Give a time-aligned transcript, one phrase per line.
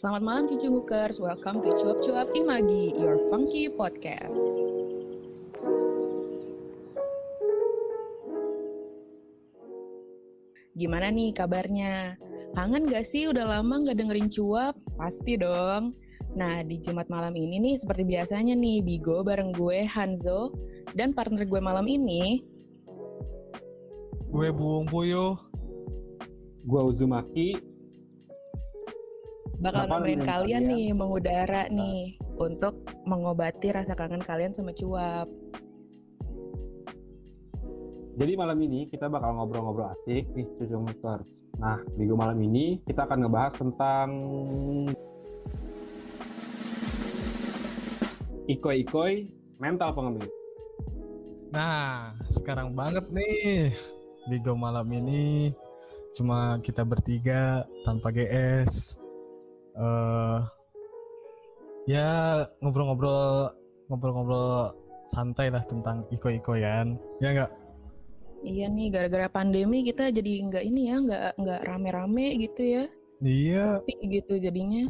[0.00, 4.32] Selamat malam Cucu Hookers, welcome to Cuap Cuap Imagi, your funky podcast.
[10.72, 12.16] Gimana nih kabarnya?
[12.56, 14.72] Kangen gak sih udah lama gak dengerin cuap?
[14.96, 15.92] Pasti dong.
[16.32, 20.56] Nah, di Jumat malam ini nih seperti biasanya nih, Bigo bareng gue Hanzo
[20.96, 22.40] dan partner gue malam ini
[24.32, 25.36] Gue Buung Puyo.
[26.64, 27.69] Gua Uzumaki.
[29.60, 35.28] Bakal nemenin kalian nih mengudara nih untuk mengobati rasa kangen kalian sama cuap.
[38.20, 41.48] Jadi malam ini kita bakal ngobrol-ngobrol asik nih Cucu Makers.
[41.56, 44.08] Nah, di malam ini kita akan ngebahas tentang
[48.44, 49.24] ikoi-ikoi
[49.56, 50.34] mental pengemis.
[51.48, 53.72] Nah, sekarang banget nih.
[54.28, 55.56] Bigo malam ini
[56.12, 59.00] cuma kita bertiga tanpa GS.
[59.76, 60.40] Eh
[61.90, 62.08] ya
[62.62, 63.50] ngobrol-ngobrol
[63.90, 64.70] ngobrol-ngobrol
[65.10, 66.94] santai lah tentang iko-ikoyan.
[67.18, 67.50] Ya enggak?
[68.40, 72.84] Iya nih, gara-gara pandemi kita jadi nggak ini ya, nggak nggak rame-rame gitu ya,
[73.20, 74.88] Iya, sepi gitu jadinya.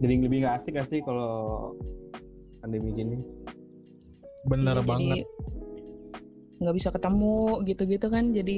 [0.00, 1.72] Jadi lebih nggak asik gak sih kalau
[2.60, 3.16] pandemi gini?
[4.48, 5.16] bener Iya, banget.
[5.20, 8.56] Jadi nggak bisa ketemu gitu-gitu kan, jadi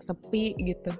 [0.00, 0.92] sepi gitu.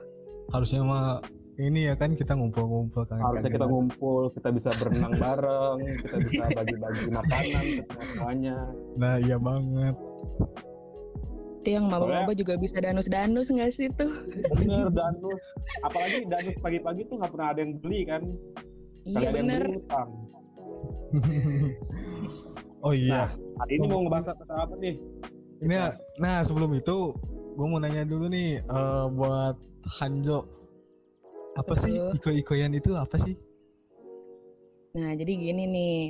[0.53, 1.25] Harusnya mah
[1.57, 3.17] ini ya kan kita ngumpul-ngumpul kan.
[3.17, 8.57] Harusnya kita ngumpul, kita bisa berenang bareng, kita bisa bagi-bagi makanan semuanya.
[9.01, 9.97] Nah, iya banget.
[11.65, 14.13] Itu yang maba-maba juga bisa danus-danus nggak sih tuh?
[14.61, 15.43] Bener, danus.
[15.81, 18.23] Apalagi danus pagi-pagi tuh nggak pernah ada yang beli kan?
[19.07, 19.63] Kali Iya bener.
[22.87, 23.33] oh iya.
[23.65, 25.01] Hari ini mau ngebahas tentang apa nih?
[25.57, 25.89] Ini ya,
[26.21, 27.17] nah sebelum itu
[27.57, 29.57] gue mau nanya dulu nih eh, buat
[29.97, 30.56] Hanjo
[31.57, 33.35] apa sih iko-ikoyan itu apa sih?
[34.97, 36.05] Nah, jadi gini nih.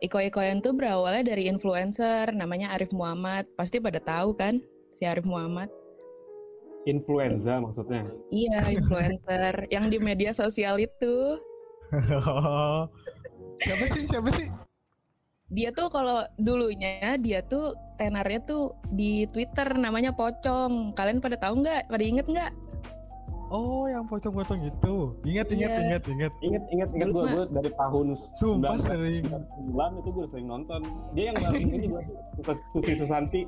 [0.00, 3.46] Iko-ikoyan tuh berawalnya dari influencer namanya Arif Muhammad.
[3.54, 4.58] Pasti pada tahu kan
[4.94, 5.68] si Arif Muhammad?
[6.88, 8.08] Influenza maksudnya.
[8.32, 11.36] Iya, influencer yang di media sosial itu.
[13.60, 14.48] siapa sih siapa sih?
[15.50, 20.96] Dia tuh kalau dulunya dia tuh tenarnya tuh di Twitter namanya Pocong.
[20.96, 21.90] Kalian pada tahu nggak?
[21.90, 22.69] Pada inget nggak?
[23.50, 24.94] Oh yang pocong-pocong itu.
[25.26, 25.80] Ingat ingat Iya.
[25.82, 26.32] ingat ingat.
[26.38, 28.06] Ingat ingat ingat gue gue dari tahun
[28.38, 29.24] Sumpah sering.
[29.26, 30.80] 1999 itu gue sering nonton.
[31.12, 32.02] Dia yang ini gue
[32.72, 33.42] Susi Susanti.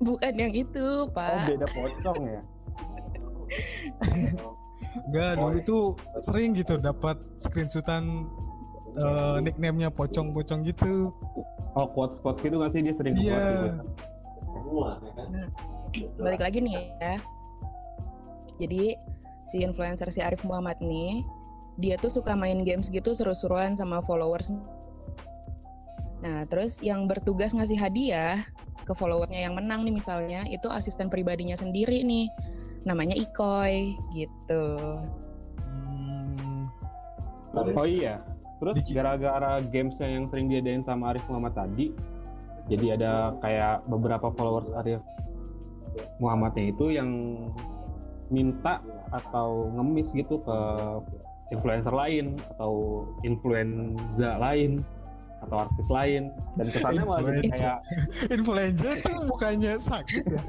[0.00, 1.46] Bukan yang itu, Oh Pak.
[1.46, 2.40] beda pocong ya.
[5.04, 5.84] Enggak dulu tuh
[6.18, 8.24] sering gitu dapat screenshotan
[8.94, 11.12] eh, nickname-nya pocong-pocong gitu.
[11.74, 13.74] Oh quotes quotes gitu nggak sih dia sering Iya.
[14.48, 14.98] nge-quote
[15.92, 16.18] gitu.
[16.18, 17.18] Balik lagi nih ya.
[18.58, 18.94] Jadi
[19.44, 21.22] si influencer si Arif Muhammad nih,
[21.78, 24.54] dia tuh suka main games gitu seru-seruan sama followers.
[26.24, 28.40] Nah, terus yang bertugas ngasih hadiah
[28.88, 32.30] ke followersnya yang menang nih misalnya, itu asisten pribadinya sendiri nih.
[32.84, 34.64] Namanya Ikoy gitu.
[35.60, 36.68] Hmm,
[37.54, 38.20] Oh iya.
[38.60, 41.92] Terus gara-gara gamesnya yang sering diadain sama Arif Muhammad tadi,
[42.70, 45.04] jadi ada kayak beberapa followers Arif
[46.16, 47.10] Muhammadnya itu yang
[48.28, 48.80] minta
[49.10, 50.58] atau ngemis gitu ke
[51.50, 52.72] influencer lain atau
[53.22, 54.80] influenza lain
[55.44, 57.60] atau artis lain dan kesannya malah jadi Influencer.
[57.60, 57.78] kayak
[58.32, 60.42] influenza tuh bukannya sakit ya?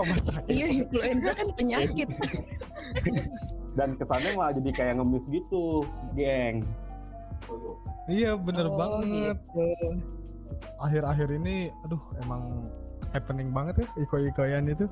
[0.00, 0.48] Obat sakit.
[0.48, 2.08] Iya, influenza kan penyakit.
[3.76, 5.84] dan kesannya malah jadi kayak ngemis gitu,
[6.16, 6.64] geng.
[8.08, 9.36] Iya bener Oh, banget.
[9.36, 9.68] gitu.
[10.80, 12.72] Akhir-akhir ini, aduh emang
[13.12, 14.88] happening banget ya iko-ikoyan itu.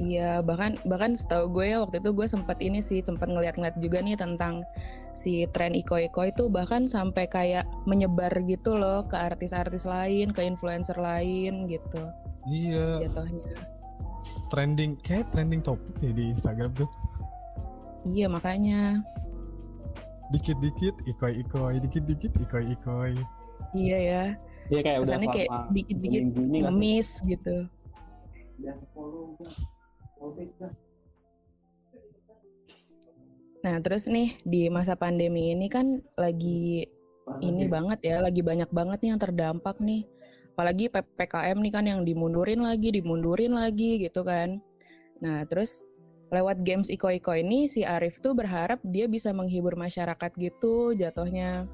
[0.00, 4.00] Iya, bahkan bahkan setahu gue ya waktu itu gue sempat ini sih sempat ngeliat-ngeliat juga
[4.00, 4.64] nih tentang
[5.12, 10.96] si tren iko-iko itu bahkan sampai kayak menyebar gitu loh ke artis-artis lain, ke influencer
[10.96, 12.08] lain gitu
[12.48, 13.44] Iya, jatuhnya.
[14.48, 16.88] trending kayak trending topik deh di Instagram tuh.
[18.02, 19.04] Iya, makanya.
[20.32, 23.20] Dikit-dikit ikoi-ikoi, dikit-dikit ikoi-ikoi.
[23.76, 24.24] Iya ya.
[24.72, 27.20] Iya kayak udah Kesannya kayak selama dikit-dikit minggu ini nggak sih?
[33.62, 36.82] Nah, terus nih di masa pandemi ini kan lagi
[37.38, 40.02] ini banget ya, lagi banyak banget nih yang terdampak nih.
[40.52, 44.58] Apalagi PPKM nih kan yang dimundurin lagi, dimundurin lagi gitu kan.
[45.22, 45.86] Nah, terus
[46.34, 51.70] lewat games Iko-Iko ini si Arif tuh berharap dia bisa menghibur masyarakat gitu jatuhnya.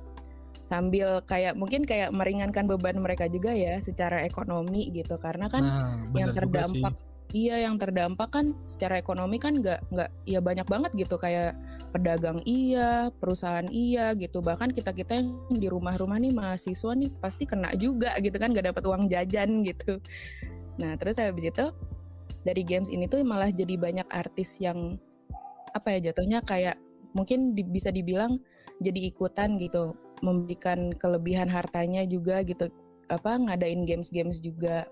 [0.69, 6.13] Sambil kayak mungkin kayak meringankan beban mereka juga ya secara ekonomi gitu karena kan Nah,
[6.13, 7.01] yang terdampak
[7.37, 11.53] iya yang terdampak kan secara ekonomi kan nggak nggak ya banyak banget gitu kayak
[11.91, 14.45] pedagang iya, perusahaan iya gitu.
[14.45, 18.85] Bahkan kita-kita yang di rumah-rumah nih mahasiswa nih pasti kena juga gitu kan gak dapat
[18.85, 19.97] uang jajan gitu.
[20.79, 21.67] Nah, terus habis itu
[22.45, 25.01] dari games ini tuh malah jadi banyak artis yang
[25.73, 26.77] apa ya jatuhnya kayak
[27.13, 28.39] mungkin di, bisa dibilang
[28.79, 32.71] jadi ikutan gitu, memberikan kelebihan hartanya juga gitu
[33.09, 34.87] apa ngadain games-games juga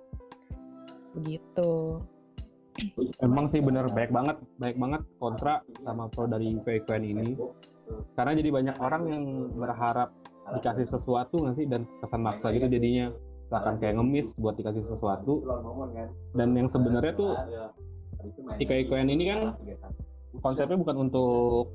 [1.13, 2.03] begitu.
[3.25, 7.29] Emang sih bener baik banget, baik banget kontra sama pro dari PQN ini.
[8.19, 9.25] Karena jadi banyak orang yang
[9.55, 10.11] berharap
[10.47, 13.11] dikasih sesuatu nanti dan kesan maksa gitu jadinya.
[13.47, 15.43] Bahkan kayak ngemis buat dikasih sesuatu.
[16.35, 17.33] Dan yang sebenarnya tuh
[18.59, 19.41] IKIKN ini kan
[20.43, 21.71] konsepnya bukan untuk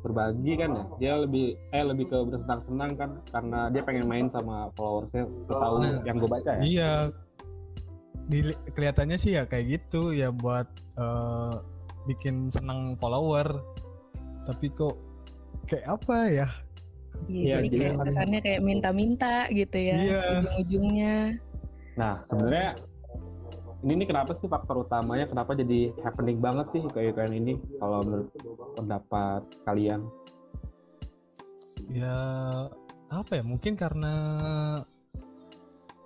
[0.00, 0.84] berbagi kan ya?
[0.96, 3.10] Dia lebih eh lebih ke bersenang-senang kan.
[3.28, 5.76] Karena dia pengen main sama followersnya setahu
[6.06, 6.62] yang gue baca ya.
[6.62, 6.92] Iya
[8.30, 8.38] di,
[8.70, 11.58] kelihatannya sih ya kayak gitu ya buat uh,
[12.06, 13.58] bikin senang follower
[14.46, 14.94] tapi kok
[15.66, 16.48] kayak apa ya
[17.28, 20.40] Iya, jadi kayak kesannya kayak minta-minta gitu ya iya.
[20.40, 21.36] ujung-ujungnya.
[22.00, 22.80] Nah, sebenarnya
[23.84, 28.04] ini nih kenapa sih faktor utamanya kenapa jadi happening banget sih kayak kayak ini kalau
[28.04, 28.28] menurut
[28.76, 30.04] pendapat kalian
[31.88, 32.16] ya
[33.08, 34.14] apa ya mungkin karena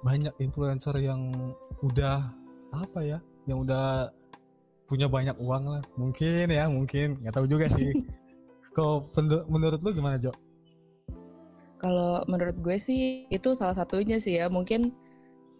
[0.06, 2.30] banyak influencer yang udah
[2.74, 3.18] apa ya
[3.48, 4.10] yang udah
[4.84, 7.90] punya banyak uang lah mungkin ya mungkin nggak tahu juga sih
[8.74, 9.14] kok
[9.46, 10.34] menurut lu gimana Jo?
[11.78, 14.90] Kalau menurut gue sih itu salah satunya sih ya mungkin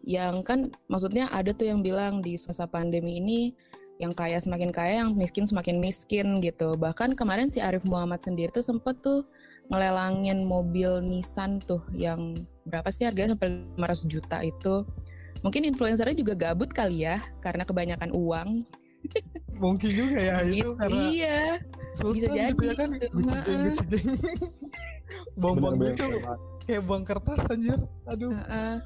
[0.05, 3.55] yang kan maksudnya ada tuh yang bilang di masa pandemi ini
[4.03, 6.75] yang kaya semakin kaya, yang miskin semakin miskin gitu.
[6.75, 9.23] Bahkan kemarin si Arif Muhammad sendiri tuh sempet tuh
[9.71, 12.35] ngelelangin mobil Nissan tuh yang
[12.67, 14.83] berapa sih harganya sampai 500 juta itu.
[15.45, 18.65] Mungkin influencernya juga gabut kali ya karena kebanyakan uang.
[19.63, 21.39] Mungkin juga ya itu karena iya.
[21.95, 24.17] Sultan bisa jadi gitu ya kan gucigeng gucigeng.
[25.37, 26.05] Bom-bom gitu
[26.65, 27.79] kayak buang kertas anjir.
[28.09, 28.33] Aduh.
[28.33, 28.77] Uh -uh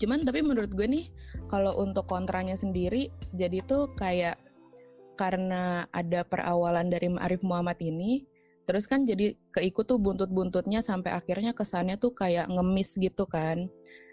[0.00, 1.06] Cuman tapi menurut gue nih
[1.52, 4.40] kalau untuk kontranya sendiri jadi tuh kayak
[5.20, 8.24] karena ada perawalan dari Arif Muhammad ini
[8.64, 13.68] terus kan jadi keikut tuh buntut-buntutnya sampai akhirnya kesannya tuh kayak ngemis gitu kan.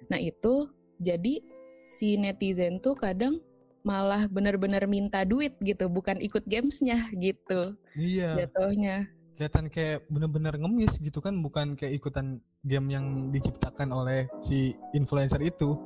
[0.10, 0.68] Nah, itu
[1.00, 1.42] jadi
[1.88, 3.40] si netizen tuh kadang
[3.88, 7.80] malah bener-bener minta duit gitu, bukan ikut gamesnya gitu.
[7.96, 8.44] Iya.
[8.44, 9.08] Jatuhnya.
[9.38, 15.40] Kelihatan kayak bener-bener ngemis gitu kan, bukan kayak ikutan game yang diciptakan oleh si influencer
[15.40, 15.78] itu.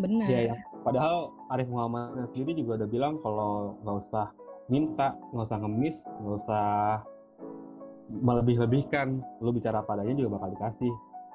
[0.00, 0.24] Benar.
[0.30, 0.56] Iya, ya.
[0.80, 4.26] Padahal Arif Muhammad sendiri juga udah bilang kalau nggak usah
[4.72, 6.66] minta, nggak usah ngemis, nggak usah
[8.08, 9.20] melebih-lebihkan.
[9.44, 10.92] Lu bicara padanya juga bakal dikasih.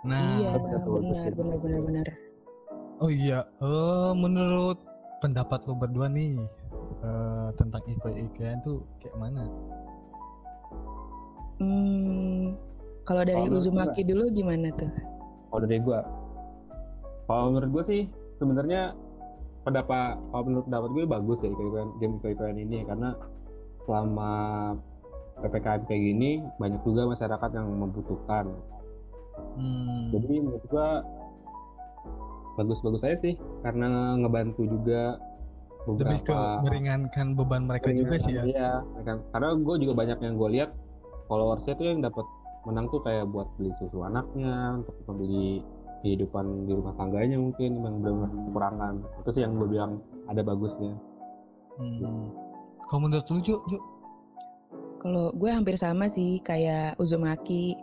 [0.10, 2.08] Nah, iya, benar, benar, benar, benar.
[3.03, 4.80] Oh iya, uh, menurut
[5.19, 6.39] pendapat lu berdua nih
[7.03, 9.51] uh, tentang Iko Ikean tuh kayak mana?
[11.59, 12.56] Hmm,
[13.03, 14.88] kalau dari kalo Uzumaki gue, dulu gimana tuh?
[15.51, 16.07] Kalau dari gua,
[17.27, 18.07] kalau menurut gua sih
[18.39, 18.95] sebenarnya
[19.68, 23.18] pendapat kalau menurut pendapat gue bagus ya ikut game ikut ini karena
[23.89, 24.31] selama
[25.41, 26.31] ppkm kayak gini
[26.62, 28.56] banyak juga masyarakat yang membutuhkan.
[29.59, 30.15] Hmm.
[30.15, 30.89] Jadi menurut gue
[32.56, 35.19] bagus-bagus saya sih karena ngebantu juga
[35.86, 38.44] beberapa lebih ke meringankan beban mereka juga sih ya.
[38.44, 38.72] Iya,
[39.30, 40.69] karena gue juga banyak yang gue lihat
[41.30, 42.25] followersnya tuh yang dapat
[42.66, 45.62] menang tuh kayak buat beli susu anaknya untuk membeli
[46.01, 48.94] kehidupan di rumah tangganya mungkin yang benar-benar kekurangan.
[49.22, 49.91] Itu sih yang gue bilang
[50.25, 50.94] ada bagusnya.
[51.75, 52.32] Hmm.
[52.88, 53.60] kalau menurut lu Juk,
[55.03, 57.75] kalau gue hampir sama sih kayak Uzumaki.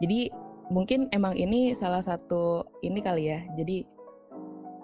[0.00, 0.32] Jadi
[0.72, 3.44] mungkin emang ini salah satu ini kali ya.
[3.54, 3.84] Jadi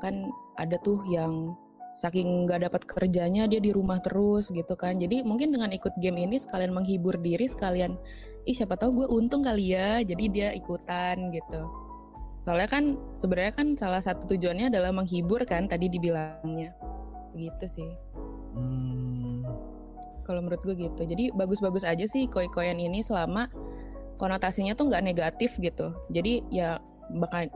[0.03, 1.55] kan ada tuh yang
[1.95, 4.99] saking nggak dapat kerjanya dia di rumah terus gitu kan.
[4.99, 7.95] Jadi mungkin dengan ikut game ini sekalian menghibur diri sekalian
[8.43, 11.63] ih siapa tahu gue untung kali ya jadi dia ikutan gitu.
[12.43, 16.75] Soalnya kan sebenarnya kan salah satu tujuannya adalah menghibur kan tadi dibilangnya.
[17.31, 17.93] Begitu sih.
[18.53, 19.49] Hmm.
[20.23, 21.03] kalau menurut gue gitu.
[21.03, 23.51] Jadi bagus-bagus aja sih koi-koyan ini selama
[24.23, 25.93] konotasinya tuh nggak negatif gitu.
[26.15, 26.79] Jadi ya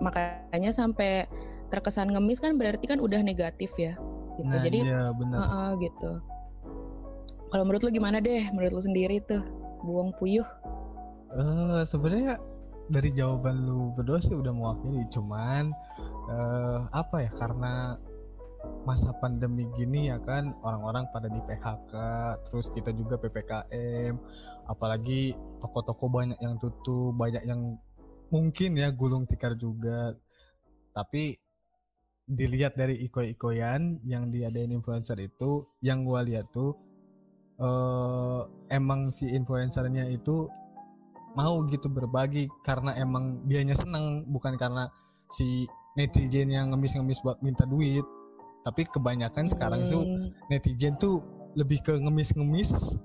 [0.02, 1.30] makanya sampai
[1.68, 3.98] terkesan ngemis kan berarti kan udah negatif ya
[4.36, 4.52] gitu.
[4.52, 5.38] Nah, Jadi iya, benar.
[5.40, 6.12] Uh, uh, gitu.
[7.48, 8.44] Kalau menurut lu gimana deh?
[8.52, 9.40] Menurut lu sendiri tuh
[9.82, 10.44] buang puyuh?
[11.32, 12.36] Uh, sebenarnya
[12.86, 15.72] dari jawaban lu berdua sih udah mewakili, cuman
[16.30, 17.30] uh, apa ya?
[17.32, 17.96] Karena
[18.82, 21.94] masa pandemi gini ya kan orang-orang pada di PHK,
[22.50, 24.14] terus kita juga PPKM,
[24.66, 27.78] apalagi toko-toko banyak yang tutup, banyak yang
[28.30, 30.14] mungkin ya gulung tikar juga.
[30.90, 31.38] Tapi
[32.26, 36.74] dilihat dari iko-ikoyan yang diadain influencer itu yang gua lihat tuh
[37.56, 40.50] eh emang si influencernya itu
[41.36, 44.88] mau gitu berbagi karena emang dianya senang bukan karena
[45.28, 48.04] si netizen yang ngemis-ngemis buat minta duit.
[48.64, 51.22] Tapi kebanyakan sekarang tuh Hmm, netizen tuh
[51.54, 52.98] lebih ke ngemis-ngemis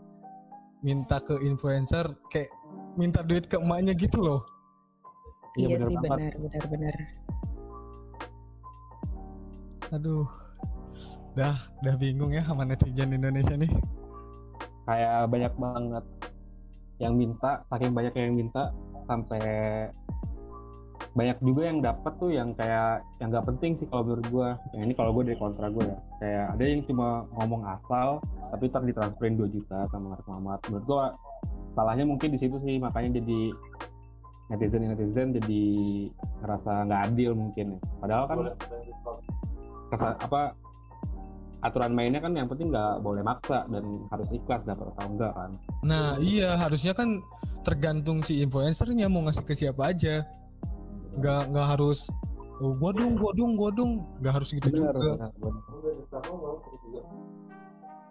[0.81, 2.49] minta ke influencer kayak
[2.97, 4.41] minta duit ke emaknya gitu loh.
[5.55, 6.95] Iya, iya bener sih benar benar benar.
[9.91, 10.27] Aduh.
[11.35, 13.71] Dah dah bingung ya sama netizen Indonesia nih.
[14.87, 16.05] Kayak banyak banget
[16.99, 18.71] yang minta saking banyak yang minta
[19.07, 19.41] sampai
[21.11, 24.49] banyak juga yang dapat tuh yang kayak yang nggak penting sih kalau menurut gua.
[24.71, 25.99] Yang ini kalau gue dari kontra gue ya.
[26.19, 30.85] Kayak ada yang cuma ngomong asal tapi ntar ditransferin 2 juta sama Arif Muhammad menurut
[30.87, 31.03] gua
[31.71, 33.55] salahnya mungkin di situ sih makanya jadi
[34.51, 35.63] netizen netizen jadi
[36.43, 37.79] ngerasa nggak adil mungkin ya.
[38.03, 38.37] Padahal kan
[39.91, 40.55] kesa- apa
[41.61, 45.51] aturan mainnya kan yang penting nggak boleh maksa dan harus ikhlas dapat atau enggak kan
[45.83, 47.21] Nah iya harusnya kan
[47.61, 50.25] tergantung si influencernya mau ngasih ke siapa aja
[51.13, 52.09] nggak nggak harus
[52.57, 55.29] oh, gua dong gua dong gua dong nggak harus gitu Benar, juga benar.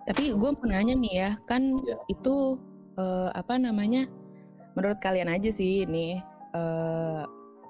[0.00, 1.96] Tapi gue mau nanya nih ya, kan Iya.
[2.08, 2.58] itu
[2.98, 4.10] eh, apa namanya?
[4.74, 6.18] Menurut kalian aja sih ini
[6.50, 7.22] eh,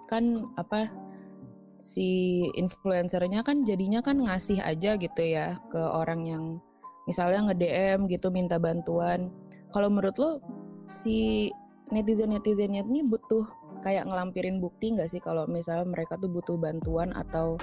[0.09, 0.25] kan
[0.57, 0.89] apa
[1.81, 6.45] si influencernya kan jadinya kan ngasih aja gitu ya ke orang yang
[7.09, 9.33] misalnya nge-DM gitu minta bantuan.
[9.73, 10.31] Kalau menurut lo
[10.85, 11.49] si
[11.91, 13.49] netizen-netizennya ini butuh
[13.81, 17.57] kayak ngelampirin bukti nggak sih kalau misalnya mereka tuh butuh bantuan atau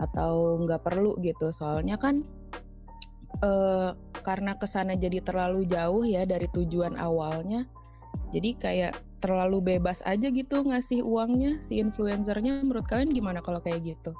[0.00, 2.26] atau nggak perlu gitu soalnya kan
[3.44, 3.90] eh
[4.22, 7.66] karena ke sana jadi terlalu jauh ya dari tujuan awalnya
[8.34, 13.94] jadi kayak terlalu bebas aja gitu ngasih uangnya si influencernya menurut kalian gimana kalau kayak
[13.94, 14.10] gitu?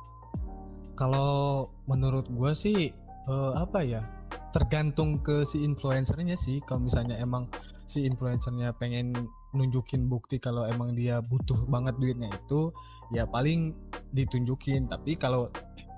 [0.94, 2.94] Kalau menurut gua sih
[3.26, 4.06] eh, apa ya
[4.54, 6.62] tergantung ke si influencernya sih.
[6.62, 7.50] Kalau misalnya emang
[7.88, 12.70] si influencernya pengen nunjukin bukti kalau emang dia butuh banget duitnya itu
[13.10, 13.74] ya paling
[14.14, 14.86] ditunjukin.
[14.86, 15.48] Tapi kalau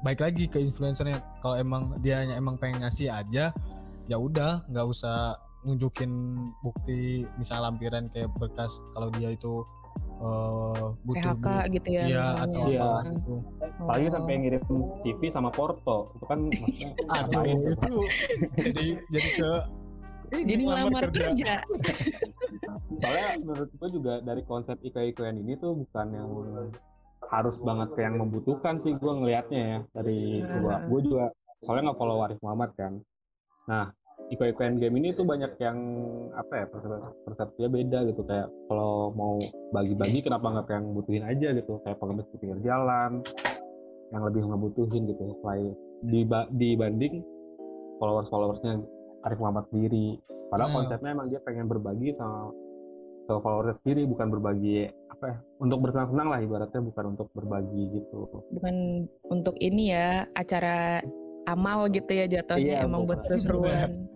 [0.06, 3.50] baik lagi ke influencernya kalau emang dia emang pengen ngasih aja
[4.04, 5.34] ya udah nggak usah
[5.64, 6.12] nunjukin
[6.60, 6.98] bukti
[7.34, 9.64] misal lampiran kayak berkas kalau dia itu
[10.16, 11.72] eh, butuh PHK duit.
[11.72, 12.44] gitu ya Iya misalnya.
[12.44, 12.80] atau Iya.
[12.80, 13.34] apa gitu.
[13.76, 14.12] apalagi Oh.
[14.12, 14.62] sampai ngirim
[14.96, 17.70] CV sama porto itu kan maksudnya Aduh tuh?
[17.70, 17.94] itu
[18.62, 19.50] jadi jadi ke
[20.34, 21.24] ini jadi ngelamar kerja,
[22.96, 26.30] soalnya menurut gue juga dari konsep iko-ikoan ini tuh bukan yang
[27.24, 30.18] harus banget ke yang membutuhkan sih gue ngelihatnya ya dari
[30.58, 30.88] gua Hmm.
[30.88, 31.24] gue juga
[31.60, 32.92] soalnya nggak follow Arif Muhammad kan
[33.64, 33.86] nah
[34.34, 35.78] iko-ikoan game ini tuh banyak yang
[36.34, 38.22] apa ya persep- persepsinya beda gitu.
[38.26, 39.38] Kayak kalau mau
[39.70, 41.80] bagi-bagi kenapa nggak yang butuhin aja gitu?
[41.82, 43.22] Kayak pengemis di pinggir jalan
[44.12, 45.72] yang lebih ngebutuhin gitu selain
[46.04, 47.24] diba- dibanding
[47.98, 48.82] followers followersnya
[49.24, 50.20] Arif Muhammad sendiri.
[50.52, 50.76] Padahal Nah.
[50.82, 52.52] konsepnya emang dia pengen berbagi sama
[53.24, 58.28] ke followersnya sendiri bukan berbagi apa ya untuk bersenang-senang lah ibaratnya bukan untuk berbagi gitu.
[58.52, 58.76] Bukan
[59.32, 61.00] untuk ini ya acara
[61.44, 64.08] amal gitu ya jatuhnya Iya, emang buat seru-seruan.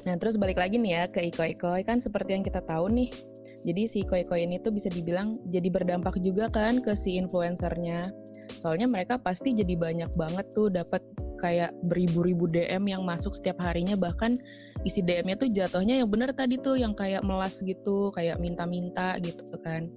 [0.00, 3.12] Nah terus balik lagi nih ya ke Iko-Iko kan seperti yang kita tahu nih
[3.60, 8.08] Jadi si Iko-Iko ini tuh bisa dibilang jadi berdampak juga kan ke si influencernya.
[8.56, 11.04] Soalnya mereka pasti jadi banyak banget tuh dapat
[11.36, 14.40] kayak beribu-ribu DM yang masuk setiap harinya Bahkan
[14.82, 19.44] isi DM-nya tuh jatuhnya yang bener tadi tuh yang kayak melas gitu Kayak minta-minta gitu
[19.60, 19.88] kan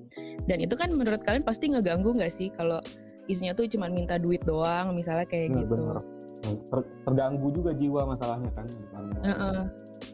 [0.43, 2.83] Dan itu kan menurut kalian pasti ngeganggu nggak sih kalau
[3.31, 6.03] isinya tuh cuma minta duit doang misalnya kayak gitu Bener-bener.
[6.43, 9.59] Ter- terganggu juga jiwa masalahnya kan bukan Heeh.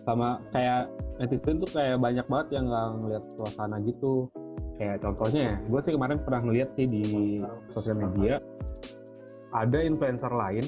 [0.05, 0.85] sama kayak
[1.17, 4.29] netizen tuh kayak banyak banget yang nggak ngeliat suasana gitu
[4.77, 7.03] kayak contohnya gue sih kemarin pernah ngeliat sih di
[7.73, 8.37] sosial media
[9.49, 10.61] ada influencer lain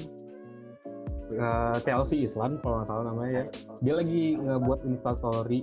[1.32, 3.44] eh, TLC Islam kalau nggak salah namanya ya.
[3.80, 5.60] Dia lagi ngebuat instastory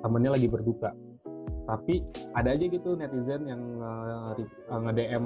[0.00, 0.90] temennya lagi berduka.
[1.66, 1.94] Tapi
[2.32, 5.24] ada aja gitu netizen yang nge- eh, nge-DM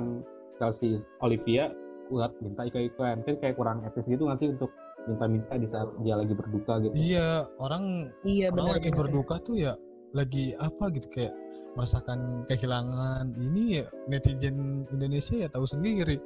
[0.56, 0.80] TLC
[1.20, 1.68] Olivia
[2.10, 4.74] buat minta ikut-ikutan kan kayak kurang etis gitu nggak sih untuk
[5.06, 6.92] minta-minta di saat dia lagi berduka gitu?
[6.92, 9.72] Iya, orang Iya orang benar lagi berduka tuh ya
[10.10, 11.32] lagi apa gitu kayak
[11.78, 13.30] merasakan kehilangan.
[13.38, 16.18] Ini ya netizen Indonesia ya tahu sendiri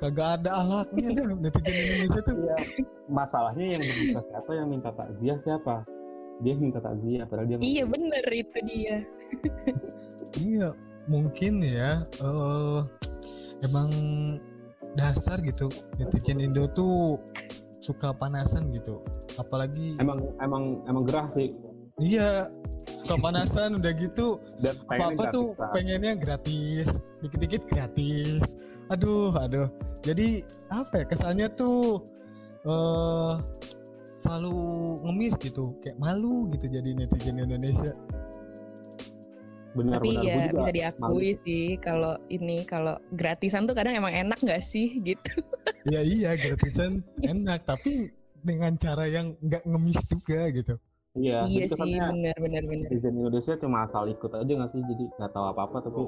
[0.00, 2.36] kagak ada alatnya dah netizen Indonesia tuh.
[2.40, 2.56] Iya.
[3.12, 4.50] Masalahnya yang berduka siapa?
[4.56, 5.76] Yang minta takziah siapa?
[6.40, 8.96] Dia minta takziah padahal dia Iya bener itu dia.
[10.40, 10.68] iya
[11.10, 12.80] mungkin ya eh
[13.66, 13.90] emang
[14.94, 17.20] dasar gitu netizen Indo tuh
[17.84, 19.04] suka panasan gitu.
[19.36, 21.52] Apalagi Emang emang emang gerah sih.
[22.00, 22.48] Iya
[22.96, 24.40] suka panasan udah gitu.
[24.64, 28.56] Dan apa apa tuh pengennya gratis dikit-dikit gratis
[28.90, 29.68] aduh aduh.
[30.02, 30.42] Jadi
[30.72, 32.02] apa ya kesannya tuh
[32.66, 33.34] eh
[34.20, 34.56] selalu
[35.08, 35.72] ngemis gitu.
[35.80, 37.94] Kayak malu gitu jadi netizen Indonesia.
[39.70, 40.24] Benar Tapi benar.
[40.26, 44.98] Ya juga bisa diakui sih kalau ini kalau gratisan tuh kadang emang enak nggak sih
[45.08, 45.32] gitu.
[45.88, 47.62] ya iya gratisan enak.
[47.64, 48.10] Tapi
[48.42, 50.74] dengan cara yang nggak ngemis juga gitu
[51.18, 52.86] iya iya sih kesannya benar benar benar.
[52.86, 56.00] netizen Indonesia cuma asal ikut aja nggak sih jadi nggak tahu apa apa tapi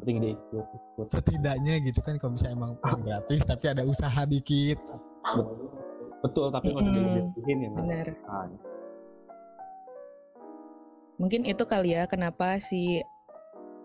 [0.00, 4.22] penting dia ikut ikut setidaknya gitu kan kalau misalnya emang pengen gratis tapi ada usaha
[4.24, 4.78] dikit
[6.24, 7.14] betul tapi nggak usah Mm-mm.
[7.36, 7.70] dilebihin ya.
[7.76, 8.06] Benar.
[8.26, 8.46] Ah,
[11.16, 13.00] Mungkin itu kali ya kenapa si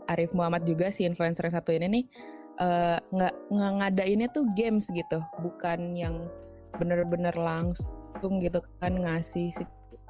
[0.07, 2.05] Arif Muhammad juga si influencer yang satu ini nih
[2.59, 6.27] eh, nggak nggak ngadainnya tuh games gitu, bukan yang
[6.75, 9.51] bener-bener langsung gitu kan ngasih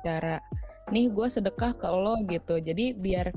[0.01, 0.41] secara
[0.89, 2.58] nih gue sedekah ke lo gitu.
[2.58, 3.29] Jadi biar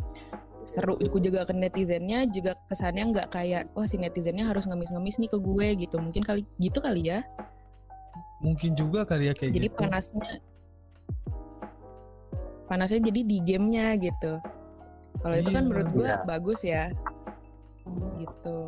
[0.64, 5.38] seru juga ke netizennya juga kesannya nggak kayak wah si netizennya harus ngemis-ngemis nih ke
[5.38, 5.96] gue gitu.
[6.00, 7.20] Mungkin kali gitu kali ya.
[8.44, 10.28] mungkin juga kali ya kayak Jadi gitu panasnya
[12.68, 14.40] panasnya jadi di gamenya gitu.
[15.22, 16.24] Kalau itu kan Iya, menurut gue iya.
[16.26, 16.84] bagus ya.
[18.20, 18.58] Gitu.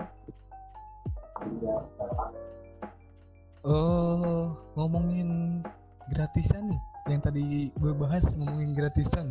[3.67, 5.61] Oh, ngomongin
[6.15, 9.26] gratisan nih, yang tadi gue bahas ngomongin gratisan.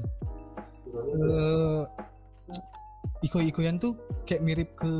[0.96, 1.82] Eh,
[3.22, 4.92] iko-ikoyan tuh kayak mirip ke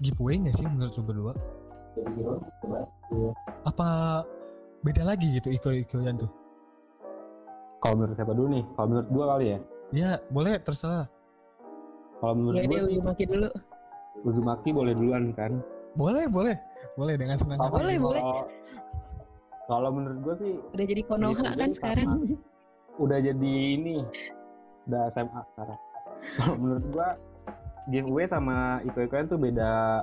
[0.00, 1.32] giveaway nggak sih menurut lu berdua?
[3.64, 3.88] Apa
[4.80, 6.30] beda lagi gitu iko-ikoyan tuh?
[7.78, 9.58] kalau menurut siapa dulu nih kalau menurut gua kali ya
[9.88, 11.06] Ya boleh terserah.
[12.18, 13.48] kalau menurut Ya sih Uzumaki dulu.
[14.26, 15.62] Uzumaki boleh duluan kan
[15.94, 16.58] Boleh boleh
[16.98, 17.78] boleh dengan senang hati.
[17.78, 18.22] Boleh, boleh.
[19.68, 22.08] Kalau- menurut gua sih Udah jadi Konoha Giveaway kan sama- sekarang.
[22.98, 23.96] udah jadi ini
[24.84, 25.80] udah SMA sekarang.
[26.34, 27.08] Kalau menurut gua
[27.86, 30.02] giveaway sama iko-ikoan tuh beda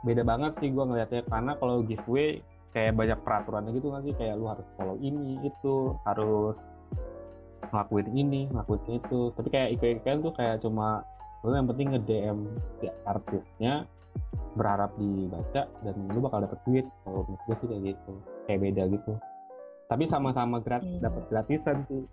[0.00, 1.22] beda banget sih gua ngeliatnya.
[1.26, 2.38] Karena kalau giveaway
[2.70, 4.14] kayak banyak peraturannya gitu nggak sih?
[4.14, 6.62] Kayak lu harus follow ini itu harus
[7.68, 9.20] ngelakuin ini ngelakuin itu.
[9.34, 11.02] Tapi kayak iko-ikoan tuh kayak cuma
[11.42, 12.38] lu yang penting nge DM
[12.78, 13.84] si artisnya
[14.54, 16.86] berharap dibaca dan lu bakal dapet duit.
[17.02, 18.14] Kalau menurut gue sih kayak gitu
[18.44, 19.12] kayak beda gitu
[19.84, 21.02] tapi sama-sama gratis Hmm.
[21.02, 22.04] dapat gratisan sih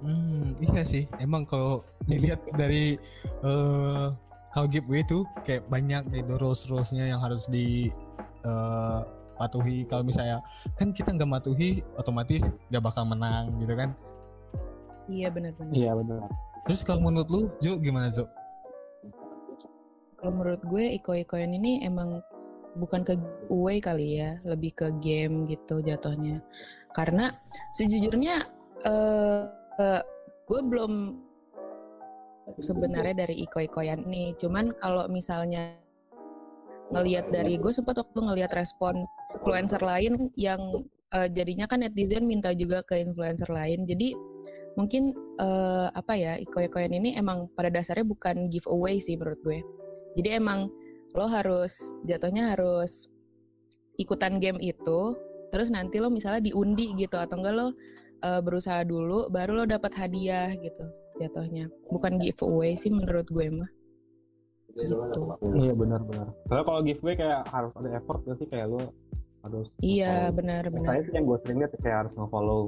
[0.00, 1.04] Hmm, iya sih.
[1.20, 2.96] Emang kalau dilihat dari
[3.44, 4.06] eh
[4.48, 7.92] kalau giveaway itu kayak banyak gitu rules rulesnya yang harus di
[8.40, 9.00] eh,
[9.36, 9.84] patuhi.
[9.84, 10.40] Kalau misalnya
[10.72, 13.92] kan kita nggak matuhi, otomatis nggak bakal menang gitu kan.
[15.04, 15.72] Iya benar-benar.
[15.76, 16.32] iya benar
[16.64, 18.24] Terus kalau menurut lu, Jo gimana Zo?
[20.16, 22.24] Kalau menurut gue iko-ikoyan ini emang
[22.78, 26.42] bukan ke giveaway kali ya, lebih ke game gitu jatuhnya.
[26.94, 27.34] Karena
[27.74, 28.46] sejujurnya
[28.86, 29.42] eh
[29.80, 30.02] eh,
[30.46, 30.92] gue belum
[32.58, 34.34] sebenarnya dari iko-ikoyan ini.
[34.34, 35.78] Cuman kalau misalnya
[36.90, 39.06] ngelihat dari gue sempat waktu ngelihat respon
[39.38, 40.60] influencer lain yang
[41.14, 43.86] eh, jadinya kan netizen minta juga ke influencer lain.
[43.86, 44.14] Jadi
[44.74, 49.58] mungkin eh, apa ya iko-ikoyan ini emang pada dasarnya bukan giveaway sih menurut gue.
[50.18, 50.66] Jadi emang
[51.14, 53.10] lo harus jatuhnya harus
[53.98, 55.00] ikutan game itu,
[55.52, 57.68] terus nanti lo misalnya diundi gitu atau enggak lo
[58.22, 60.84] eh, berusaha dulu, baru lo dapat hadiah gitu
[61.20, 61.68] jatuhnya.
[61.92, 63.70] Bukan giveaway sih menurut gue mah.
[64.70, 64.94] Gitu.
[65.58, 68.78] iya benar benar soalnya kalau giveaway kayak harus ada effort gak sih kayak lu
[69.42, 70.94] harus Iya benar-benar.
[70.94, 72.62] saya sih yang gue sering lihat kayak harus nge-follow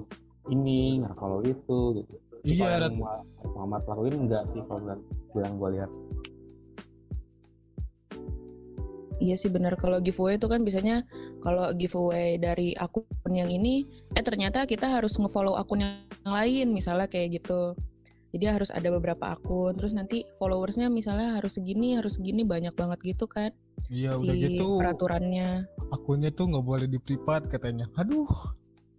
[0.50, 2.90] ini nge-follow itu gitu Iya,
[3.55, 4.98] Muhammad lakuin enggak sih kalau
[5.38, 5.90] yang gue lihat
[9.22, 11.06] Iya sih benar kalau giveaway itu kan biasanya
[11.38, 17.06] kalau giveaway dari akun yang ini eh ternyata kita harus ngefollow akun yang lain misalnya
[17.06, 17.78] kayak gitu.
[18.32, 22.98] Jadi harus ada beberapa akun terus nanti followersnya misalnya harus segini harus segini banyak banget
[23.14, 23.52] gitu kan
[23.87, 25.68] Iya si udah gitu peraturannya.
[25.92, 27.87] akunnya tuh nggak boleh di privat katanya.
[27.94, 28.24] Aduh,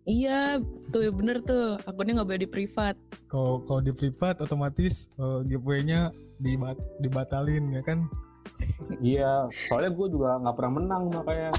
[0.04, 0.60] Iya
[0.92, 2.96] tuh bener tuh akunnya nggak boleh di privat.
[3.26, 8.06] kalau kalau di privat otomatis eh, giveaway-nya dibat dibatalin ya kan?
[9.02, 11.50] Iya soalnya gue juga nggak pernah menang makanya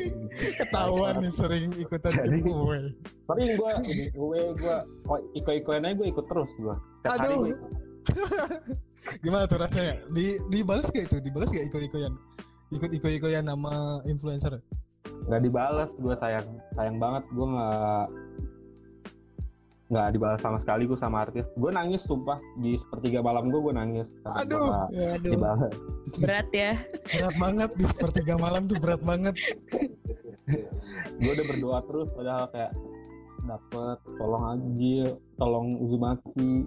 [0.60, 2.84] Ketahuan nih sering ikutan Jadi- giveaway.
[3.26, 3.72] tapi gue
[4.12, 7.50] gue gue oh, iko ikoin aja gue ikut terus gue Aduh.
[7.50, 7.58] ikut.
[9.22, 9.98] Gimana tuh rasanya?
[10.10, 11.18] Di dibalas gak itu?
[11.18, 12.14] Dibalas gak iko-ikoyan?
[12.70, 14.62] Ikut iko-ikoyan nama influencer.
[15.26, 18.04] nggak dibalas gue sayang sayang banget gue nggak
[19.86, 23.74] nggak dibalas sama sekali gue sama artis gue nangis sumpah di sepertiga malam gue gue
[23.74, 24.90] nangis gua Aduh.
[25.22, 25.70] dibalas
[26.18, 26.72] berat ya.
[27.10, 29.34] Berat banget di sepertiga malam tuh berat banget.
[31.18, 32.72] gue udah berdoa terus padahal kayak
[33.46, 36.66] dapet tolong Agil tolong Uzumaki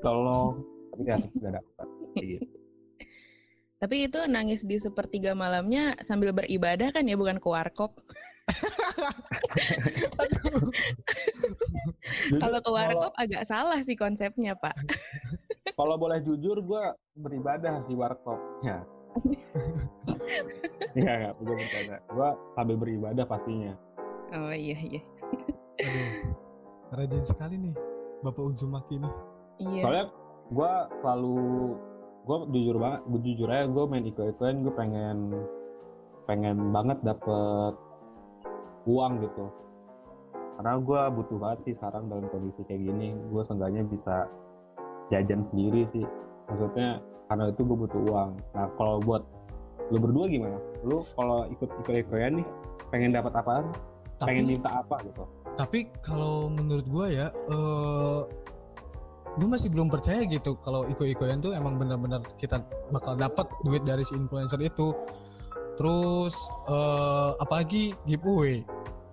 [0.00, 1.86] tolong tapi kan nggak dapet
[2.24, 2.46] gitu.
[3.78, 7.94] Tapi itu nangis di sepertiga malamnya sambil beribadah kan ya, bukan ke warkop.
[12.40, 14.74] Kalau ke warkop agak salah sih konsepnya, Pak.
[15.78, 16.84] Kalau boleh jujur, gue
[17.18, 18.38] beribadah di warkop.
[18.64, 18.82] Ya.
[20.96, 21.96] Iya, nggak, gue bercanda.
[22.10, 23.76] Gue sambil beribadah pastinya.
[24.34, 25.00] Oh iya iya.
[25.78, 26.10] Aduh,
[26.96, 27.74] rajin sekali nih
[28.24, 29.14] Bapak Ujumaki nih.
[29.62, 29.82] Iya.
[29.84, 30.04] Soalnya
[30.48, 30.72] gue
[31.04, 31.38] selalu,
[32.24, 35.18] gue jujur banget, gue jujur aja, gue main iko-ikoan, gue pengen
[36.26, 37.74] pengen banget dapet
[38.88, 39.44] uang gitu.
[40.56, 44.26] Karena gue butuh banget sih sekarang dalam kondisi kayak gini, gue seenggaknya bisa
[45.12, 46.02] jajan sendiri sih.
[46.48, 48.30] Maksudnya karena itu gue butuh uang.
[48.56, 49.22] Nah kalau buat
[49.92, 50.58] lu berdua gimana?
[50.82, 52.46] Lu kalau ikut iko-ikoan nih,
[52.90, 53.68] pengen dapat apaan?
[54.18, 55.22] Pengen minta apa gitu?
[55.58, 58.20] tapi kalau menurut gua ya eh
[59.38, 64.06] gue masih belum percaya gitu kalau iko-ikoyan tuh emang benar-benar kita bakal dapat duit dari
[64.06, 64.94] si influencer itu
[65.74, 66.34] terus
[66.70, 68.62] eh apalagi giveaway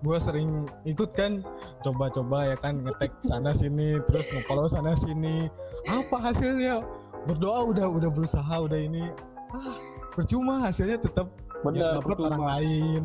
[0.05, 1.41] gue sering ikut kan
[1.81, 5.49] coba-coba ya kan ngetek sana sini terus nge-follow sana sini.
[5.89, 6.85] Apa hasilnya?
[7.25, 9.09] Berdoa udah udah berusaha udah ini.
[9.49, 11.27] Ah percuma hasilnya tetap
[11.65, 13.01] Bener, yang dapat orang lain.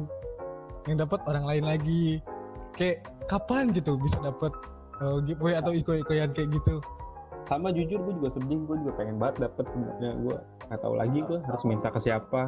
[0.86, 2.06] Yang dapat orang lain lagi.
[2.78, 4.52] Kayak kapan gitu bisa dapat
[5.02, 6.78] uh, giveaway atau iko-ikoyan kayak gitu?
[7.50, 8.60] Sama jujur gue juga sedih.
[8.68, 10.10] Gue juga pengen banget dapet sebenarnya.
[10.22, 10.36] Gue
[10.70, 12.42] nggak tahu lagi gue harus minta ke siapa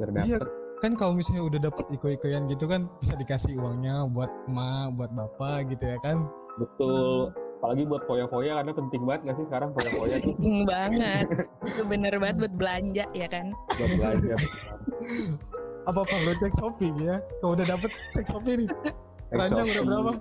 [0.00, 0.38] biar Iya.
[0.74, 5.10] Dapet kan kalau misalnya udah dapat iko-ikoyan gitu kan bisa dikasih uangnya buat emak buat
[5.14, 6.26] bapak gitu ya kan?
[6.58, 7.30] Betul.
[7.62, 10.34] Apalagi buat foya-foya karena penting banget gak sih sekarang foya-foya tuh?
[10.34, 11.26] Penting banget.
[11.62, 13.46] Itu bener banget buat belanja ya kan.
[13.54, 14.38] buat belajar
[15.84, 17.16] apa perlu cek shopee ya?
[17.38, 18.68] Kalau udah dapet cek shopee nih.
[19.30, 20.12] Keranjang udah berapa.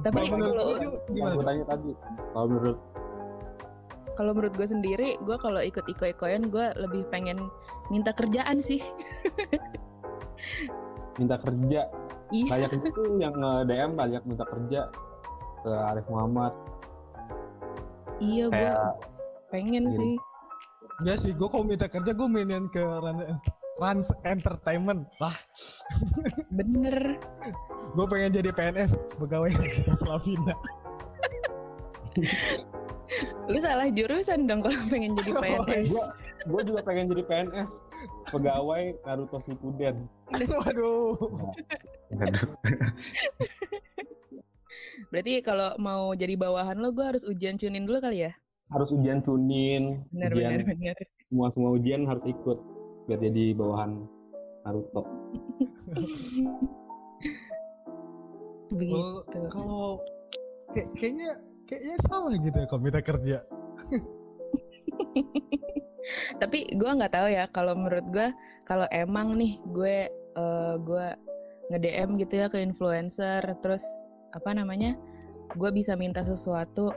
[0.00, 0.38] Tapi Kalau
[1.12, 1.90] gimana gue tanya tadi
[2.32, 2.78] kalau menurut
[4.16, 7.48] Kalau menurut gue sendiri, gue kalau ikut iko-ikoyan gue lebih pengen
[7.88, 8.82] minta kerjaan sih.
[11.16, 11.88] minta kerja
[12.28, 12.48] Iya.
[12.50, 14.90] banyak itu yang nge DM banyak minta kerja
[15.62, 16.52] ke Arif Muhammad
[18.20, 18.72] Iya gue
[19.48, 19.94] pengen Iya.
[19.94, 20.12] sih.
[20.96, 22.80] Enggak sih, gue kalau minta kerja gue mainin ke
[23.76, 25.04] Rans, Entertainment.
[25.20, 25.36] Wah,
[26.48, 27.20] Bener.
[27.92, 29.52] gue pengen jadi PNS, pegawai
[29.92, 30.56] Slavina.
[33.46, 35.86] Lu salah jurusan dong kalau pengen jadi Oh, PNS.
[35.88, 36.04] gue
[36.46, 37.70] gue juga pengen jadi PNS
[38.28, 39.96] pegawai Naruto Shippuden
[40.32, 41.14] Waduh.
[45.06, 48.32] Berarti kalau mau jadi bawahan lo, gue harus ujian cunin dulu kali ya?
[48.66, 50.96] harus ujian tunin Bener ujian bener bener.
[51.24, 52.58] semua semua ujian harus ikut
[53.06, 54.02] biar jadi bawahan
[54.60, 55.06] Naruto
[58.68, 58.98] Begitu.
[59.46, 60.02] Kalau
[60.68, 61.30] kayak, kayaknya
[61.66, 63.38] kayaknya salah gitu ya kalau minta kerja.
[66.40, 67.44] Tapi gue nggak tahu ya.
[67.50, 68.28] Kalau menurut gue,
[68.64, 71.06] kalau emang nih gue eh, gue
[71.66, 73.82] nge DM gitu ya ke influencer, terus
[74.30, 74.94] apa namanya,
[75.58, 76.94] gue bisa minta sesuatu.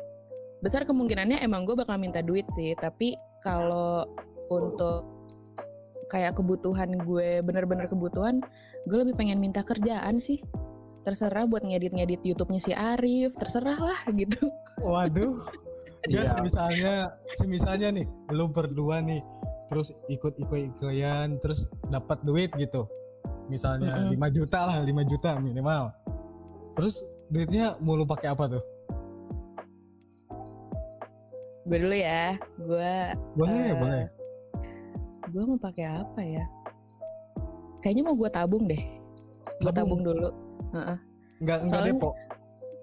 [0.61, 2.77] Besar kemungkinannya emang gue bakal minta duit sih.
[2.77, 4.05] Tapi kalau
[4.53, 5.09] untuk
[6.09, 8.45] kayak kebutuhan gue bener-bener kebutuhan,
[8.85, 10.37] gue lebih pengen minta kerjaan sih.
[10.99, 14.49] Terserah buat ngedit-ngedit YouTube-nya si Arif, terserah lah gitu.
[14.81, 15.35] Waduh.
[16.07, 17.11] Ya misalnya,
[17.43, 19.19] misalnya nih, lu berdua nih,
[19.67, 22.87] terus ikut ikut ikoyan, terus dapat duit gitu.
[23.51, 24.15] Misalnya Mm-mm.
[24.15, 25.91] 5 juta lah, 5 juta minimal.
[26.79, 28.63] Terus duitnya mau lu pakai apa tuh?
[31.67, 32.93] Gue dulu ya, gue
[33.35, 34.03] Boleh, Eh, boleh.
[35.27, 36.47] gue mau pakai apa ya?
[37.83, 38.83] Kayaknya mau gue tabung deh.
[39.59, 40.31] Gue tabung dulu.
[40.71, 40.97] Enggak
[41.39, 42.09] enggak soalnya- depo.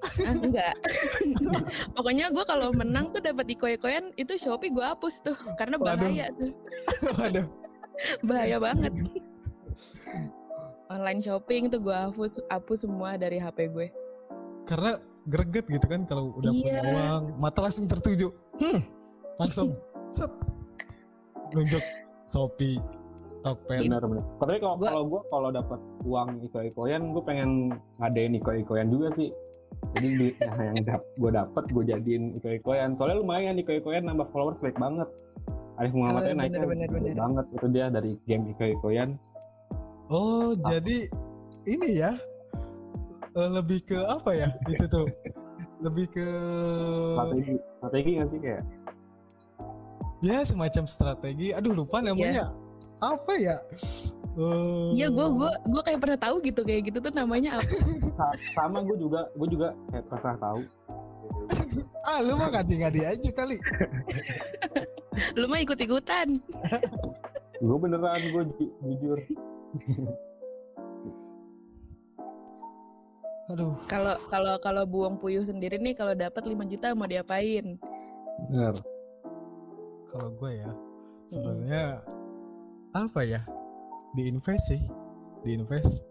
[0.07, 0.75] Ah, enggak.
[1.97, 5.99] Pokoknya gue kalau menang tuh dapat iko-ikoyan itu Shopee gue hapus tuh karena Waduh.
[5.99, 6.53] bahaya tuh.
[7.19, 7.47] Waduh.
[8.23, 8.93] Bahaya banget.
[10.87, 13.89] Online shopping tuh gue hapus hapus semua dari HP gue.
[14.65, 14.95] Karena
[15.27, 16.93] greget gitu kan kalau udah punya Iya.
[16.95, 18.31] uang, mata langsung tertuju.
[18.63, 18.81] Hmm.
[19.37, 19.75] Langsung
[20.09, 20.31] set.
[21.51, 21.83] Nunjuk
[22.27, 22.79] Shopee,
[23.47, 23.81] Tokped.
[23.81, 27.51] benar benar tapi kalau Gua- kalau gue kalau dapat uang iko-ikoyan gue pengen
[27.97, 29.31] ngadain iko-ikoyan juga sih
[29.95, 34.75] jadi duitnya yang dap gue dapat gue jadiin iko-ikoyan soalnya lumayan iko-ikoyan nambah followers baik
[34.75, 35.07] banget
[35.77, 37.17] Arif Muhammadnya Oh, naiknya bener, bener, baik bener.
[37.17, 39.11] banget itu dia dari game iko-ikoyan
[40.07, 41.11] Oh, jadi
[41.67, 42.15] ini ya
[43.33, 45.03] eh, lebih ke apa ya itu tuh?
[45.77, 46.27] Lebih ke
[47.13, 48.63] strategi strategi nggak sih kayak
[50.23, 51.53] ya semacam strategi.
[51.53, 52.49] Aduh lupa namanya.
[52.99, 53.57] Apa ya?
[54.37, 57.73] Eh, Iya gue gue gue kayak pernah tahu gitu kayak gitu tuh namanya apa?
[58.13, 60.61] sa- sama gue juga gue juga kayak pernah tahu
[62.05, 63.57] ah lu mah ngadi-ngadi aja kali
[65.33, 66.37] Lu mah ikut-ikutan.
[67.57, 69.19] gue beneran gue ju- jujur
[73.49, 77.79] aduh Kalau kalau kalau buang puyuh sendiri nih kalau dapat 5 juta mau diapain?
[78.45, 78.75] bener
[80.07, 80.71] kalau gue ya
[81.27, 81.85] sebenarnya
[83.05, 83.45] apa ya?
[84.17, 84.83] Diinvest sih.
[85.45, 86.09] Diinvest.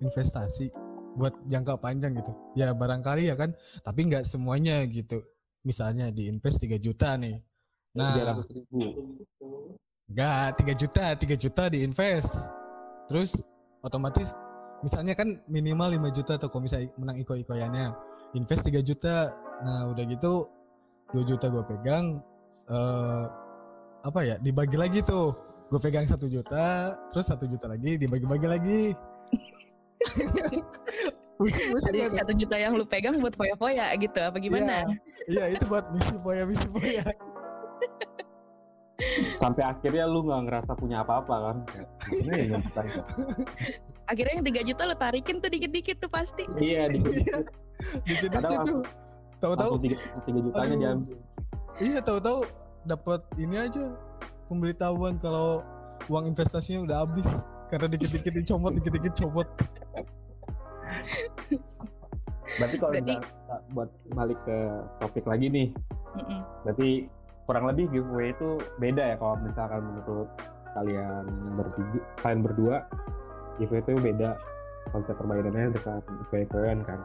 [0.00, 0.72] Investasi.
[1.20, 2.32] Buat jangka panjang gitu.
[2.56, 3.52] Ya barangkali ya kan.
[3.84, 5.20] Tapi nggak semuanya gitu.
[5.60, 7.36] Misalnya diinvest 3 juta nih.
[7.92, 8.40] Tiga nah.
[10.08, 11.04] Nggak 3 juta.
[11.12, 12.48] 3 juta diinvest.
[13.10, 13.44] Terus
[13.84, 14.32] otomatis
[14.80, 17.92] misalnya kan minimal 5 juta atau kalau misalnya menang iko-ikoyannya.
[18.32, 19.36] Invest 3 juta.
[19.60, 20.48] Nah udah gitu
[21.12, 22.22] 2 juta gue pegang
[22.70, 23.26] eh
[24.00, 25.36] apa ya dibagi lagi tuh.
[25.70, 28.82] Gue pegang satu juta terus satu juta lagi dibagi-bagi lagi.
[31.88, 34.84] Jadi ya, satu juta yang lu pegang buat foya-foya gitu apa gimana?
[35.28, 37.04] Iya itu buat misi boya misi boya
[39.40, 41.56] sampai akhirnya lu nggak ngerasa punya apa-apa kan?
[42.12, 42.58] Ini ya.
[44.10, 46.44] Akhirnya yang 3 juta lu tarikin tuh dikit-dikit tuh pasti.
[46.60, 47.14] iya dikit
[48.04, 48.42] dikit-dikit.
[48.42, 48.82] Kadang tuh.
[49.40, 49.72] tahu-tahu.
[49.80, 51.16] tiga tiga jutanya diambil.
[51.80, 52.40] Iya tahu-tahu
[52.82, 53.92] dapat ini aja
[54.46, 55.62] pemberitahuan kalau
[56.08, 57.28] uang investasinya udah habis
[57.68, 59.46] karena dikit-dikit dicomot dikit-dikit copot.
[62.58, 63.22] berarti kalau Berarti-
[63.70, 64.58] buat balik ke
[64.98, 65.68] topik lagi nih
[66.18, 66.40] Mm-mm.
[66.66, 67.06] berarti
[67.46, 70.28] kurang lebih giveaway itu beda ya kalau misalkan menurut
[70.74, 72.76] kalian bertiga kalian berdua
[73.58, 74.30] giveaway itu beda
[74.90, 76.46] konsep permainannya dengan giveaway
[76.82, 76.98] kan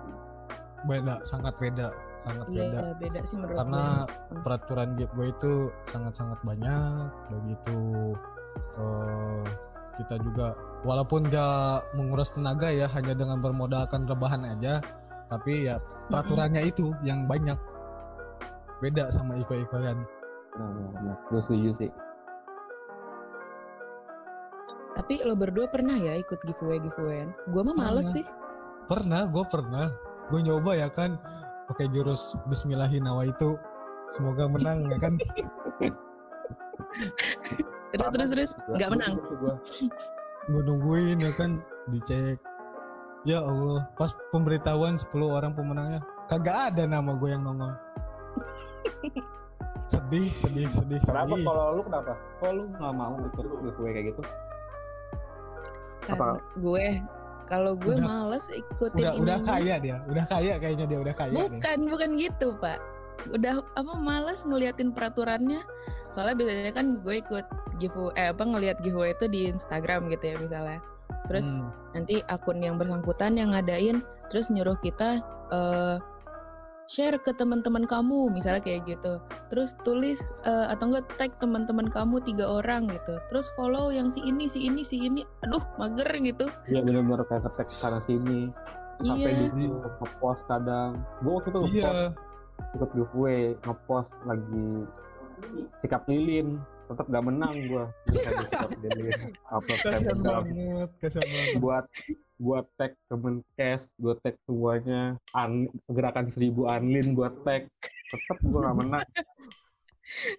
[0.83, 2.79] Beda, sangat beda, sangat Iya beda.
[2.99, 4.41] beda sih menurut Karena gue.
[4.43, 5.53] peraturan giveaway itu
[5.87, 7.77] sangat-sangat banyak, begitu
[8.77, 9.43] eh,
[9.95, 10.47] kita juga
[10.83, 14.83] walaupun gak menguras tenaga ya hanya dengan bermodalkan rebahan aja,
[15.25, 15.79] tapi ya
[16.11, 17.57] peraturannya itu yang banyak
[18.83, 20.03] beda sama iko-ikoyan.
[20.59, 20.69] nah,
[21.01, 21.91] nah, gue setuju sih
[24.95, 27.35] Tapi lo berdua pernah ya ikut giveaway giveawayan?
[27.51, 28.15] Gue mah males Pernah.
[28.15, 28.25] sih.
[28.87, 29.87] Pernah, gue pernah.
[30.27, 31.17] Gue nyoba ya kan,
[31.67, 33.57] pakai jurus Bismillahinawa itu.
[34.09, 35.13] Semoga menang ya kan.
[37.91, 39.13] Terus terus terus nggak menang.
[39.39, 39.59] Gua-
[40.45, 41.57] Gue nungguin ya kan,
[41.89, 42.37] dicek.
[43.25, 45.97] Ya Allah, pas pemberitahuan 10 orang pemenangnya,
[46.29, 47.73] kagak ada nama gue yang nongol.
[49.85, 50.97] sedih, sedih, sedih.
[51.01, 51.45] kenapa sedih.
[51.45, 54.21] kalau lu kenapa kok lu nggak mau ikut giveaway kayak gitu
[56.01, 56.85] Karena gue
[57.45, 59.53] kalau gue Udah- males ikutin Udah, udah ininya.
[59.53, 61.49] kaya dia, udah kaya kayaknya dia udah kaya nih.
[61.51, 62.79] Bukan, bukan gitu, Pak.
[63.27, 65.61] Udah apa males ngeliatin peraturannya.
[66.07, 70.35] Soalnya biasanya kan gue ikut giveaway eh apa ngeliat giveaway itu di Instagram gitu ya
[70.37, 70.79] misalnya.
[71.25, 71.73] Terus Hmm.
[71.91, 75.95] nanti akun yang bersangkutan yang ngadain terus nyuruh kita eh
[76.85, 79.17] share ke teman-teman kamu misalnya kayak gitu.
[79.49, 83.17] Terus tulis eh, atau enggak tag teman-teman kamu tiga orang gitu.
[83.29, 85.21] Terus follow yang si ini si ini si ini.
[85.45, 86.45] Aduh mager gitu.
[86.69, 88.49] Iya benar-benar kayak ngetek sana sini.
[89.03, 89.51] Sampai iya.
[89.51, 91.03] gitu ngepost kadang.
[91.19, 92.23] Gue waktu itu Iya, ngepost
[92.75, 94.67] ikut giveaway ngepost lagi
[95.79, 97.83] sikap lilin tetap gak menang gue
[99.55, 100.45] upload Telegram.
[100.45, 101.55] banget, banget.
[101.57, 101.85] buat
[102.35, 107.65] buat tag Kemenkes, gue tag semuanya, an, gerakan seribu anlin gue tag,
[108.11, 109.05] tetap gue gak menang.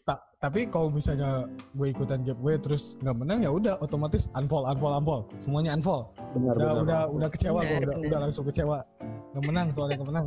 [0.02, 1.42] Ta- tapi kalau misalnya
[1.74, 6.54] gue ikutan giveaway terus nggak menang ya udah otomatis unfollow unfollow unfollow semuanya unfollow Benar
[6.54, 6.82] udah benar.
[6.86, 8.06] udah udah kecewa gue Benar, udah, benar.
[8.06, 8.78] udah langsung kecewa
[9.34, 10.26] nggak menang soalnya nggak menang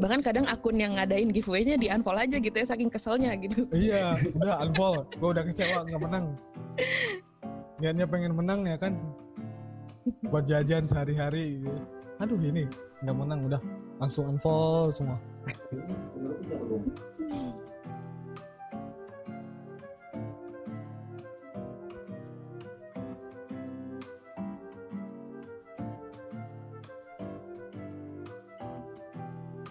[0.00, 3.68] bahkan kadang akun yang ngadain giveaway-nya di unfollow aja gitu ya saking keselnya gitu.
[3.70, 5.04] Iya udah unfollow.
[5.20, 6.26] Gue udah kecewa nggak menang.
[7.76, 8.96] Niatnya pengen menang ya kan?
[10.32, 11.80] Buat jajan sehari-hari gitu.
[12.20, 12.64] aduh ini
[13.04, 13.60] nggak menang udah.
[14.00, 15.20] Langsung unfollow semua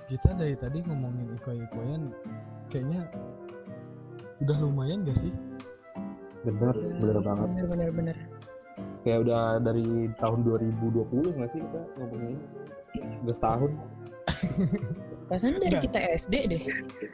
[0.09, 2.09] kita dari tadi ngomongin iko-ikoyan
[2.67, 3.05] kayaknya
[4.39, 5.33] udah lumayan gak sih
[6.39, 7.47] Bener, bener banget.
[7.51, 8.17] bener bener bener
[8.99, 9.83] Kayak udah dari
[10.15, 12.39] tahun 2020 nggak sih kita ngomongin?
[13.23, 13.71] Udah setahun.
[15.27, 15.83] perasaan dari Enggak.
[15.83, 16.63] kita SD deh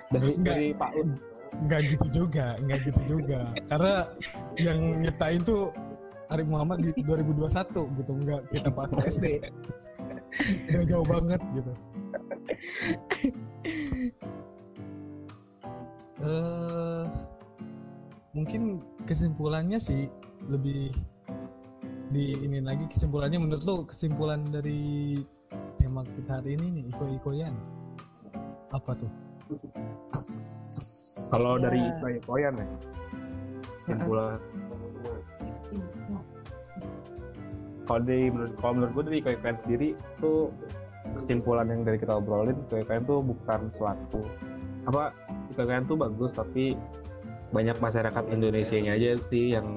[0.08, 0.46] Dari, Nggak.
[0.48, 1.10] dari Pak Un.
[1.56, 3.94] nggak gitu juga nggak gitu juga karena
[4.60, 5.72] yang nyiptain tuh
[6.28, 7.48] Arif Muhammad di 2021
[7.96, 9.40] gitu nggak kita pas SD
[10.68, 11.72] udah jauh banget gitu
[16.26, 17.04] eh
[18.36, 20.12] mungkin kesimpulannya sih
[20.52, 20.92] lebih
[22.12, 25.20] di ini lagi kesimpulannya menurut lo kesimpulan dari
[25.80, 27.56] tema kita hari ini nih iko ikoyan
[28.72, 29.12] apa tuh
[31.26, 31.64] Kalau Iya.
[31.70, 32.68] dari Ikoy Koyan ya,
[33.88, 34.38] kesimpulan.
[37.86, 40.50] Kalau dari menurut kalau menurut gue dari Ikoy Koyan sendiri tuh
[41.14, 44.22] kesimpulan yang dari kita obrolin Koyan tuh bukan suatu.
[44.90, 45.14] Apa
[45.54, 46.74] Koyan tuh bagus tapi
[47.54, 49.68] banyak masyarakat Indonesia-nya aja sih yang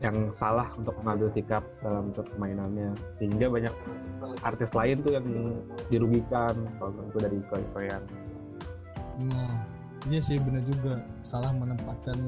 [0.00, 2.96] yang salah untuk mengambil sikap dalam permainannya.
[3.20, 3.74] Sehingga banyak
[4.40, 5.26] artis lain tuh yang
[5.92, 8.02] dirugikan kalau gue dari Koyan
[9.20, 9.52] nah
[10.08, 11.04] iya sih bener juga.
[11.20, 12.18] Salah menempatkan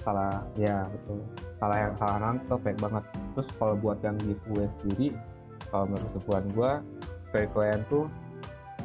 [0.00, 1.20] salah ya betul.
[1.60, 3.04] Salah yang salah nangkep baik banget.
[3.36, 5.08] Terus kalau buat yang giveaway sendiri
[5.72, 6.72] kalau menurut kesimpulan gue
[7.32, 8.04] kue-kuean tuh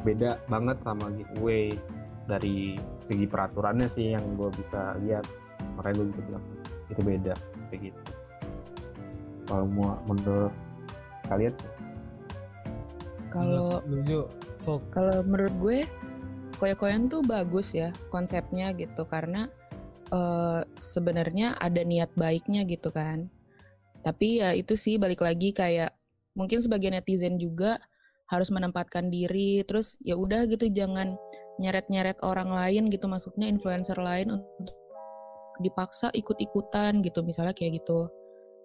[0.02, 1.76] beda banget sama giveaway
[2.24, 5.28] dari segi peraturannya sih yang gue bisa lihat.
[5.76, 6.44] Makanya gue bisa bilang
[6.88, 7.34] itu beda
[7.68, 8.00] kayak gitu.
[9.48, 10.52] Kalau mau menurut
[11.28, 11.54] kalian?
[13.28, 13.84] Kalau
[14.56, 15.78] sok kalau menurut gue
[16.56, 19.04] koya-koyan tuh bagus ya konsepnya gitu.
[19.04, 19.48] Karena
[20.08, 23.28] eh, sebenarnya ada niat baiknya gitu kan.
[24.00, 25.97] Tapi ya itu sih balik lagi kayak
[26.38, 27.82] mungkin sebagai netizen juga
[28.30, 31.18] harus menempatkan diri terus ya udah gitu jangan
[31.58, 34.78] nyeret-nyeret orang lain gitu maksudnya influencer lain untuk
[35.58, 38.06] dipaksa ikut-ikutan gitu misalnya kayak gitu.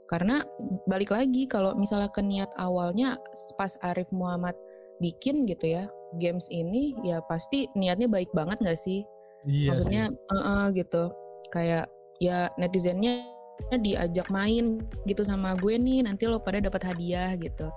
[0.05, 0.45] Karena
[0.85, 3.17] balik lagi kalau misalnya ke niat awalnya
[3.57, 4.53] pas Arif Muhammad
[5.01, 5.89] bikin gitu ya
[6.21, 9.01] games ini ya pasti niatnya baik banget nggak sih?
[9.43, 10.37] Iya maksudnya sih.
[10.37, 11.03] eh, eh, gitu.
[11.49, 11.85] Kayak
[12.21, 13.25] ya netizennya
[13.73, 17.69] diajak main gitu sama gue nih nanti lo pada dapat hadiah gitu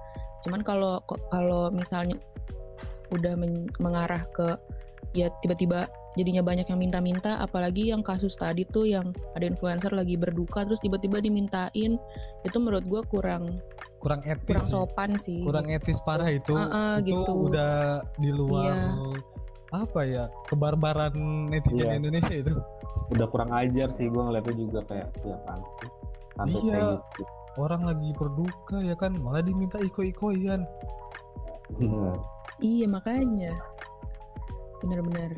[0.44, 1.00] cuman kalau
[1.32, 2.20] kalau misalnya
[3.08, 4.58] udah men- mengarah ke
[5.16, 10.16] ya tiba-tiba jadinya banyak yang minta-minta apalagi yang kasus tadi tuh yang ada influencer lagi
[10.16, 11.96] berduka terus tiba-tiba dimintain
[12.44, 13.60] itu menurut gue kurang
[14.00, 17.32] kurang etis kurang sopan sih kurang etis parah itu Heeh, itu gitu.
[17.48, 18.76] udah di luar Iya.
[19.76, 21.12] apa ya kebarbaran
[21.48, 21.96] netizen Iya.
[22.00, 22.52] Indonesia itu
[23.08, 25.60] udah kurang ajar sih gue ngeliatnya juga kayak ya kan
[26.42, 26.52] Iya.
[26.52, 27.22] gitu
[27.56, 30.62] orang lagi berduka ya kan malah diminta iko-ikoyan
[32.56, 33.52] Iya makanya
[34.78, 35.34] bener-bener.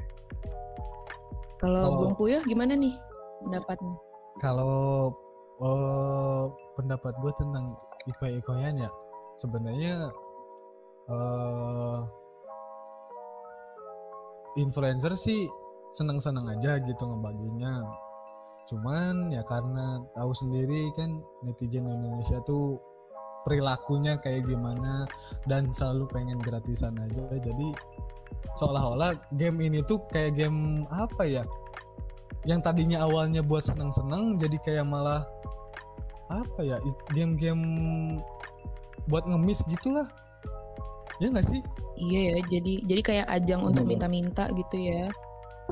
[1.58, 2.94] Kalau Kalau- Bung Puyuh gimana nih
[3.40, 3.94] pendapatnya?
[4.38, 5.10] kalau
[5.58, 7.74] eh, pendapat gue tentang
[8.06, 8.90] iko-ikoyan ya
[9.34, 10.10] sebenarnya
[11.08, 12.00] eh
[14.56, 15.46] influencer sih
[15.92, 17.84] seneng-seneng aja gitu ngebaginya.
[18.68, 22.76] Cuman ya karena tahu sendiri kan netizen Indonesia tuh
[23.48, 25.08] perilakunya kayak gimana
[25.48, 27.32] dan selalu pengen gratisan aja.
[27.40, 27.72] Jadi
[28.60, 31.44] seolah-olah game ini tuh kayak game apa ya?
[32.44, 35.24] Yang tadinya awalnya buat seneng-seneng jadi kayak malah
[36.28, 36.76] apa ya?
[37.16, 37.64] Game-game
[39.08, 40.04] buat ngemis gitulah.
[41.18, 41.64] Ya nggak sih?
[41.98, 45.10] Iya ya, jadi jadi kayak ajang untuk minta-minta gitu ya.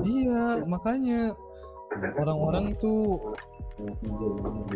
[0.04, 1.32] Iya makanya
[2.20, 3.20] orang-orang tuh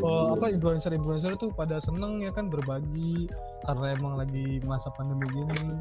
[0.00, 3.28] eh, apa influencer-influencer tuh pada seneng ya kan berbagi
[3.68, 5.76] karena emang lagi masa pandemi gini.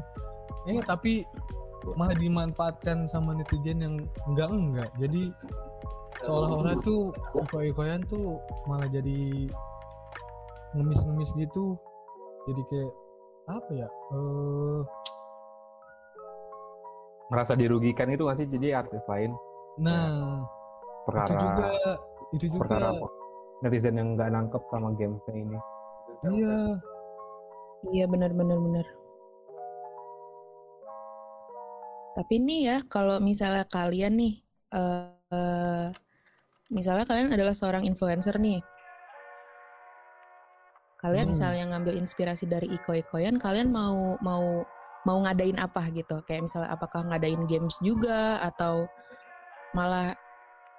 [0.68, 1.24] Eh tapi
[1.96, 3.94] malah dimanfaatkan sama netizen yang
[4.28, 4.90] enggak enggak.
[5.00, 5.32] Jadi
[6.20, 8.36] seolah-olah tuh iko-ikoyan tuh
[8.68, 9.48] malah jadi
[10.76, 11.76] ngemis-ngemis gitu.
[12.48, 12.92] Jadi kayak
[13.50, 14.80] apa ya eh
[17.30, 18.48] merasa dirugikan itu nggak sih?
[18.50, 19.30] Jadi artis lain?
[19.80, 20.44] Nah
[21.06, 21.66] perkara itu juga
[22.34, 22.58] itu juga.
[22.66, 22.88] perkara
[23.62, 25.58] netizen yang nggak nangkep sama gamesnya ini.
[26.26, 26.58] Iya.
[27.90, 28.86] Iya benar-benar benar.
[32.12, 34.34] Tapi nih ya kalau misalnya kalian nih,
[34.74, 35.86] eh eh,
[36.68, 38.60] misalnya kalian adalah seorang influencer nih,
[41.00, 41.32] kalian Hmm.
[41.32, 44.66] misalnya ngambil inspirasi dari iko-ikoyan, kalian mau mau
[45.06, 46.20] mau ngadain apa gitu?
[46.24, 48.88] Kayak misalnya apakah ngadain games juga atau
[49.76, 50.12] malah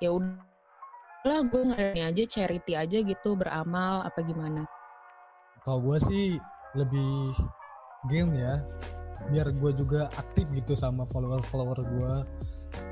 [0.04, 4.66] ya udah gue ngadain aja charity aja gitu beramal apa gimana?
[5.62, 6.26] kalau gue sih
[6.74, 7.38] lebih
[8.10, 8.66] game ya
[9.30, 12.16] biar gue juga aktif gitu sama follower-follower gue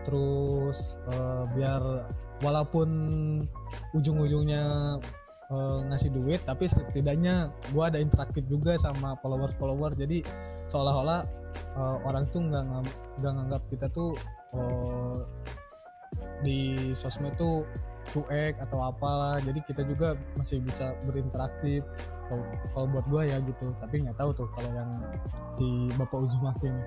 [0.05, 1.81] terus eh, biar
[2.45, 2.89] walaupun
[3.97, 4.95] ujung-ujungnya
[5.49, 10.21] eh, ngasih duit tapi setidaknya gue ada interaktif juga sama followers-follower jadi
[10.69, 11.21] seolah-olah
[11.57, 12.63] eh, orang tuh nggak
[13.19, 14.13] nggak nganggap kita tuh
[14.55, 15.19] eh,
[16.39, 17.67] di sosmed tuh
[18.09, 19.37] cuek atau apalah.
[19.39, 21.85] Jadi kita juga masih bisa berinteraksi
[22.73, 23.69] kalau buat gua ya gitu.
[23.77, 24.89] Tapi nggak tahu tuh kalau yang
[25.53, 26.83] si bapak Uzumaki ini.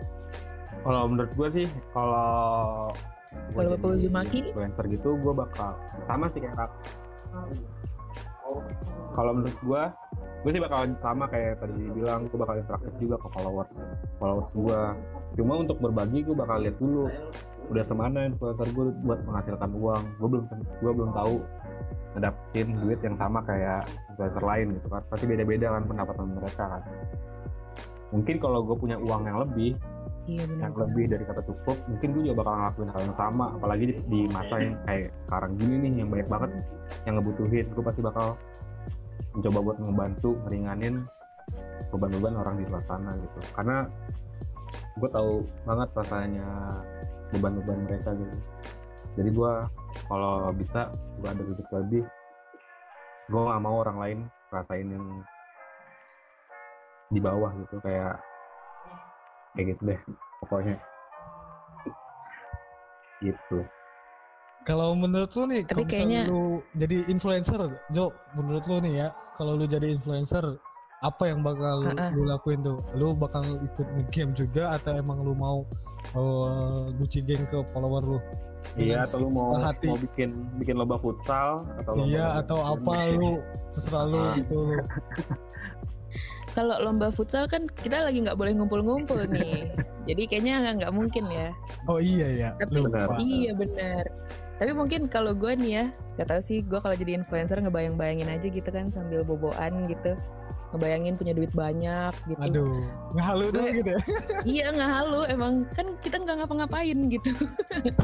[0.82, 2.90] Kalau menurut gue sih kalau
[3.56, 4.44] Kalau Bapak Uzumaki?
[4.44, 5.72] influencer gitu gue bakal
[6.04, 6.72] sama sih kayak Rak.
[9.12, 9.82] Kalau menurut gue
[10.42, 13.86] gue sih bakal sama kayak tadi bilang gue bakal interaktif juga ke followers
[14.18, 14.80] followers gue
[15.38, 17.06] cuma untuk berbagi gue bakal lihat dulu
[17.70, 20.02] udah semana influencer gue buat menghasilkan uang.
[20.18, 20.44] Gue belum
[20.82, 21.34] gue belum tahu
[22.12, 25.02] ngedapetin duit yang sama kayak influencer lain gitu kan.
[25.08, 26.82] Pasti beda-beda kan pendapatan mereka kan.
[28.12, 29.78] Mungkin kalau gue punya uang yang lebih
[30.32, 33.84] Iya yang lebih dari kata cukup mungkin gue juga bakal ngelakuin hal yang sama apalagi
[33.84, 36.50] di, di masa yang kayak sekarang gini nih yang banyak banget
[37.04, 37.66] yang ngebutuhin.
[37.76, 38.26] Gue pasti bakal
[39.36, 41.04] mencoba buat membantu meringanin
[41.92, 43.38] beban-beban orang di luar sana gitu.
[43.52, 43.76] Karena
[44.96, 46.48] gue tahu banget rasanya
[47.36, 48.36] beban-beban mereka gitu.
[49.20, 49.52] Jadi gue
[50.08, 50.88] kalau bisa
[51.20, 52.04] gue ada rezeki lebih
[53.28, 54.18] gue gak mau orang lain
[54.48, 55.06] rasain yang
[57.12, 57.76] di bawah gitu.
[57.84, 58.31] Kayak
[59.52, 60.00] kayak gitu deh
[60.40, 60.76] pokoknya
[63.20, 63.60] gitu
[64.62, 67.58] Kalau menurut lu nih, kalau kayaknya- lu jadi influencer,
[67.90, 70.54] Jo, menurut lu nih ya, kalau lu jadi influencer,
[71.02, 72.10] apa yang bakal Ah, ah.
[72.14, 72.78] lu lakuin tuh?
[72.94, 75.66] Lu bakal ikut nge-game juga atau emang lu mau
[76.14, 78.18] uh, guci geng ke follower lu?
[78.78, 79.90] Iya, atau lu mau hati.
[79.90, 80.30] mau bikin
[80.62, 82.70] bikin lomba futsal atau lomba Iya, lomba atau game.
[82.70, 83.30] apa lu
[83.68, 84.30] terserah lu Ah.
[84.38, 84.78] gitu lu.
[86.52, 89.72] Kalau lomba futsal kan kita lagi nggak boleh ngumpul-ngumpul nih.
[90.04, 91.48] Jadi kayaknya nggak- mungkin ya.
[91.84, 93.16] Oh iya ya, Tapi lupa.
[93.18, 94.04] iya benar.
[94.54, 95.84] Tapi mungkin kalau gue nih ya,
[96.14, 100.14] gak tau sih gue kalau jadi influencer ngebayang-bayangin aja gitu kan sambil boboan gitu.
[100.70, 102.40] Ngebayangin punya duit banyak gitu.
[102.40, 102.80] Aduh,
[103.50, 104.00] dong Gue- gitu ya.
[104.54, 107.30] iya nggak halu emang kan kita nggak ngapa-ngapain gitu.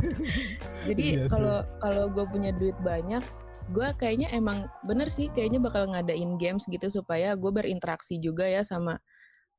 [0.89, 3.23] jadi Iya kalau kalau gue punya duit banyak,
[3.69, 8.65] gue kayaknya emang bener sih kayaknya bakal ngadain games gitu supaya gue berinteraksi juga ya
[8.65, 8.97] sama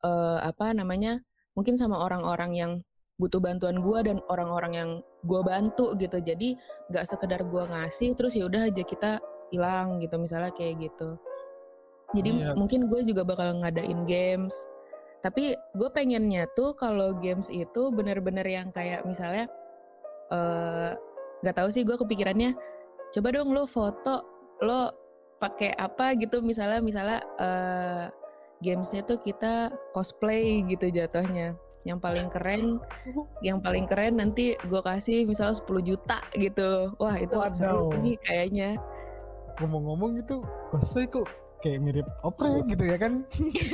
[0.02, 1.22] eh, apa namanya
[1.54, 2.72] mungkin sama orang-orang yang
[3.20, 4.90] butuh bantuan gue dan orang-orang yang
[5.28, 6.24] gue bantu gitu.
[6.24, 6.56] Jadi
[6.88, 9.20] nggak sekedar gue ngasih terus ya udah aja kita
[9.52, 11.20] hilang gitu misalnya kayak gitu.
[12.16, 12.56] Jadi Iya.
[12.56, 14.56] mungkin gue juga bakal ngadain games.
[15.20, 19.52] Tapi gue pengennya tuh kalau games itu bener-bener yang kayak misalnya
[20.32, 20.96] eh,
[21.44, 22.56] nggak tahu sih gue kepikirannya
[23.10, 24.22] coba dong lo foto
[24.62, 24.94] lo
[25.40, 28.04] pakai apa gitu misalnya misalnya eh
[28.60, 31.56] gamesnya tuh kita cosplay gitu jatuhnya.
[31.88, 32.64] Yang paling keren
[33.48, 36.92] yang paling keren nanti gue kasih misalnya 10 juta gitu.
[37.00, 38.76] Wah itu seru sih kayaknya.
[39.64, 41.28] Ngomong-ngomong gitu, cosplay kok
[41.64, 43.24] kayak mirip opera gitu ya kan?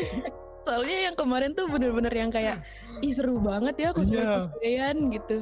[0.65, 2.57] soalnya yang kemarin tuh bener-bener yang kayak
[3.05, 4.33] ih seru banget ya cosplay Iya.
[4.37, 5.37] cosplayan gitu.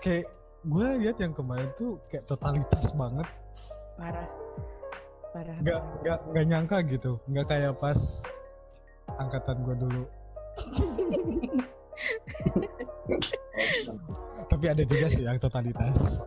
[0.00, 0.24] Kayak
[0.62, 3.26] gue lihat yang kemarin tuh kayak totalitas banget.
[3.98, 4.28] Parah.
[5.34, 5.56] Parah.
[5.58, 7.18] Nggak nggak nggak nyangka gitu.
[7.26, 7.98] Nggak kayak pas
[9.18, 10.06] angkatan gue dulu.
[14.50, 16.22] Tapi ada juga sih yang totalitas.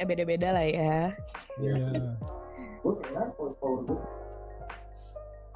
[0.00, 1.12] Eh beda-beda lah ya.
[1.60, 2.16] Iya.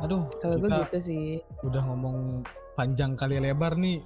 [0.03, 1.39] aduh kalau gue gitu sih.
[1.63, 2.43] udah ngomong
[2.75, 4.03] panjang kali lebar nih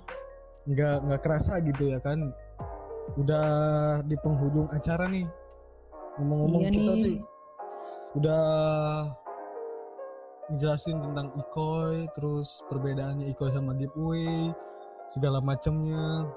[0.66, 2.34] nggak nggak kerasa gitu ya kan.
[3.16, 3.46] Udah
[4.02, 5.26] di penghujung acara nih.
[6.18, 7.02] Ngomong-ngomong iya kita nih.
[7.02, 7.18] nih
[8.16, 8.44] udah
[10.48, 14.54] ngejelasin tentang Ikoy terus perbedaannya Ikoy sama giveaway
[15.10, 16.30] segala macamnya.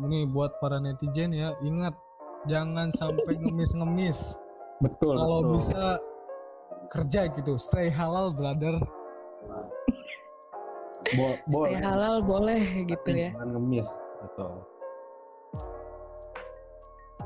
[0.00, 1.92] Ini buat para netizen ya ingat
[2.48, 4.38] jangan sampai ngemis-ngemis.
[4.80, 5.52] Betul kalau betul.
[5.60, 5.84] bisa
[6.90, 8.80] kerja gitu stay halal brother
[11.16, 13.90] Bo- stay boleh halal boleh gitu tapi ya jangan ngemis
[14.20, 14.52] betul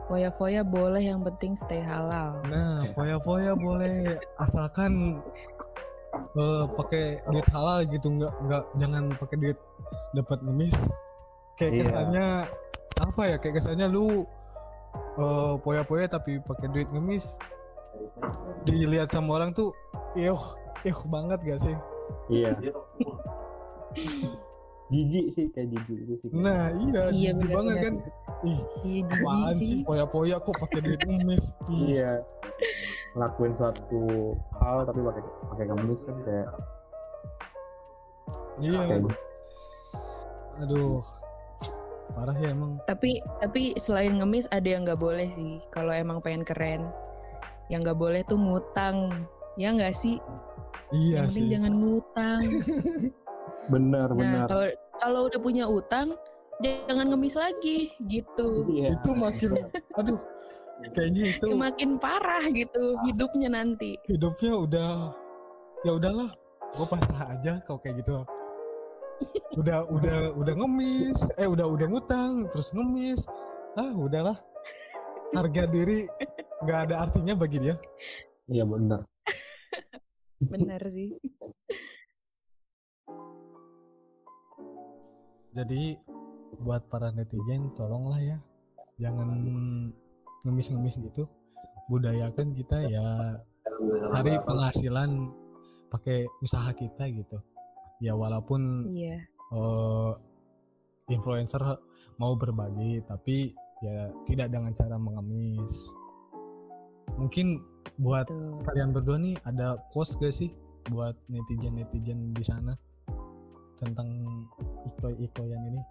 [0.04, 5.22] foya-foya boleh yang penting stay halal Nah, foya-foya boleh asalkan
[6.34, 9.58] eh, pakai duit halal gitu, nggak nggak jangan pakai duit
[10.12, 10.76] dapat ngemis.
[11.56, 11.80] Kayak Iya.
[11.80, 12.26] kesannya
[13.00, 13.36] apa ya?
[13.38, 14.22] Kayak kesannya lu
[15.16, 17.38] eh, foya-foya tapi pakai duit ngemis.
[18.62, 19.70] Dilihat sama orang tuh,
[20.14, 20.34] ih,
[20.84, 21.76] ih banget gak sih?
[22.28, 22.52] iya
[24.86, 27.94] jijik sih kayak jijik itu sih Nah, iya, Iya, jijik banget kan.
[27.98, 28.44] benar-benar.
[28.44, 31.44] Ih, iya apaan jijik sih foya-foya kok pakai duit ngemis?
[31.66, 32.12] Iya
[33.14, 34.02] lakuin suatu
[34.54, 36.48] hal tapi pakai pakai ngemis kan kayak
[38.60, 38.80] iya.
[38.80, 39.02] kayak
[40.60, 40.98] Aduh.
[42.06, 42.78] Parah ya emang.
[42.84, 46.82] tapi tapi selain ngemis ada yang nggak boleh sih kalau emang pengen keren
[47.66, 49.24] yang nggak boleh tuh ngutang
[49.54, 50.20] ya nggak sih
[50.92, 51.50] Iya yang penting sih.
[51.50, 52.40] jangan ngutang
[53.72, 54.46] benar nah benar.
[54.46, 54.66] kalau
[55.00, 56.14] kalau udah punya utang
[56.62, 58.62] jangan ngemis lagi gitu.
[58.70, 58.94] Iya.
[58.94, 59.50] Itu makin
[59.98, 60.20] aduh
[60.92, 63.98] kayaknya itu makin parah gitu hidupnya nanti.
[64.06, 64.90] Hidupnya udah
[65.82, 66.30] ya udahlah
[66.74, 68.22] gue pasrah aja kalau kayak gitu.
[69.58, 73.26] Udah udah udah ngemis eh udah udah ngutang terus ngemis.
[73.74, 74.38] Ah udahlah.
[75.34, 76.06] Harga diri
[76.62, 77.74] nggak ada artinya bagi dia.
[78.46, 79.02] Iya benar.
[80.52, 81.16] Bener sih.
[85.54, 85.94] Jadi
[86.62, 88.38] buat para netizen tolonglah ya.
[88.98, 89.30] Jangan
[90.44, 91.26] ngemis-ngemis gitu.
[91.90, 93.38] Budayakan kita ya
[94.10, 95.30] cari penghasilan
[95.90, 97.38] pakai usaha kita gitu.
[98.02, 99.22] Ya walaupun Iya.
[99.54, 100.10] eh,
[101.10, 101.62] influencer
[102.18, 105.94] mau berbagi tapi ya tidak dengan cara mengemis.
[107.14, 107.62] Mungkin
[108.00, 108.58] buat Tuh.
[108.66, 110.50] kalian berdua nih ada quotes gak sih
[110.90, 112.74] buat netizen netizen di sana
[113.78, 114.08] tentang
[114.88, 115.82] ikoy-ikoyan ini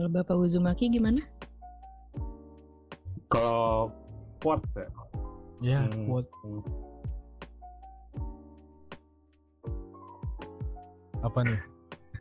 [0.00, 1.20] Kalau Bapak Uzumaki gimana?
[3.28, 3.92] Kalau
[4.40, 4.88] quote ya,
[5.60, 6.08] ya Hmm.
[6.08, 6.32] quote
[11.20, 11.60] apa nih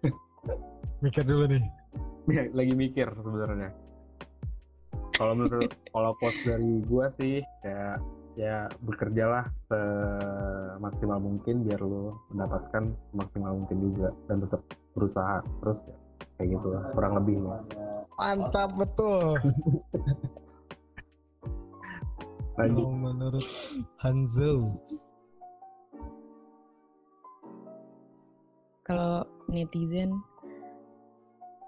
[1.08, 1.64] mikir dulu nih
[2.52, 3.72] lagi mikir sebenarnya.
[5.16, 7.96] Kalau menurut kalau quote dari gua sih ya
[8.40, 14.64] ya bekerjalah semaksimal mungkin biar lo mendapatkan semaksimal mungkin juga dan tetap
[14.96, 15.96] berusaha terus ya,
[16.40, 17.60] kayak gitu lah kurang lebihnya.
[18.16, 19.36] mantap betul
[22.60, 22.76] Lanjut.
[22.84, 23.48] kalau menurut
[24.00, 24.76] Hanzo
[28.84, 30.18] Kalau netizen,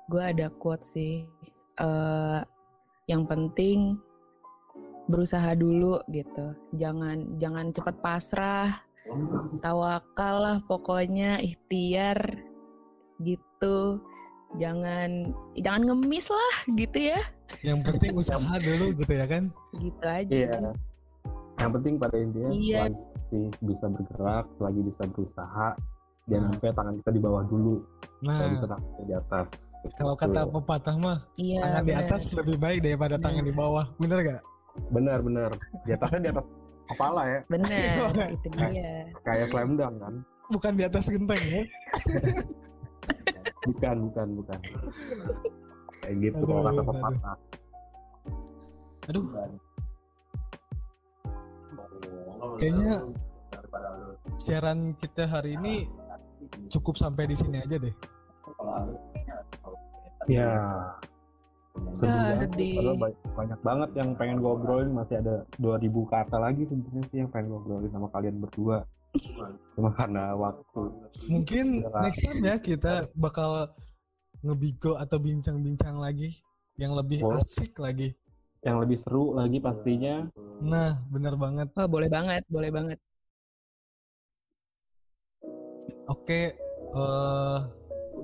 [0.10, 1.22] gue ada quote sih.
[1.78, 2.42] eh
[3.06, 4.02] yang penting
[5.12, 6.56] berusaha dulu gitu.
[6.74, 8.72] Jangan jangan cepat pasrah.
[9.60, 12.18] Tawakal lah pokoknya ikhtiar
[13.20, 14.00] gitu.
[14.56, 17.22] Jangan jangan ngemis lah gitu ya.
[17.68, 20.48] yang penting usaha dulu gitu ya kan Gitu aja Iya.
[20.48, 20.76] sih.
[21.60, 22.82] Yang penting pada intinya Iya.
[22.88, 25.68] selagi bisa bergerak, selagi bisa berusaha,
[26.26, 26.52] jangan Nah.
[26.56, 27.76] sampai tangan kita di bawah dulu,
[28.22, 29.48] nah kita bisa tangan di atas.
[29.94, 30.24] kalau Gitu.
[30.24, 31.60] kata pepatah mah Iya.
[31.60, 32.04] tangan di bener.
[32.08, 34.44] atas lebih baik daripada tangan di bawah bener gak
[34.90, 35.52] benar benar
[35.84, 36.46] di atasnya di atas
[36.88, 39.08] kepala ya, Bener, itu dia.
[39.24, 40.16] kayak slam dunk kan?
[40.50, 41.62] bukan di atas genteng ya
[43.62, 44.60] Bukan bukan bukan.
[46.02, 46.86] Kayak gitu Aduh, kalau kata aduh.
[46.90, 47.38] pepatah.
[49.06, 49.26] aduh
[52.58, 52.94] kayaknya
[54.36, 55.86] siaran kita hari ini
[56.68, 57.94] cukup sampai di sini aja deh
[60.26, 60.54] Ya.
[61.92, 62.40] Sedih Ya, banget.
[62.48, 62.74] sedih.
[62.74, 67.18] Padahal ba- banyak banget yang pengen gue obrolin masih ada 2000 kata lagi sebenarnya sih
[67.18, 68.78] yang pengen gue obrolin sama kalian berdua.
[69.74, 70.82] Cuma karena waktu.
[71.28, 72.00] mungkin Iya.
[72.00, 73.68] next time ya kita bakal
[74.40, 76.32] ngebigo atau bincang-bincang lagi
[76.76, 77.36] yang lebih Oh.
[77.36, 78.16] asik lagi
[78.60, 80.30] yang lebih seru lagi pastinya.
[80.60, 82.98] nah bener banget Wah, boleh banget, boleh banget.
[86.08, 86.54] Oke,
[86.92, 87.58] eh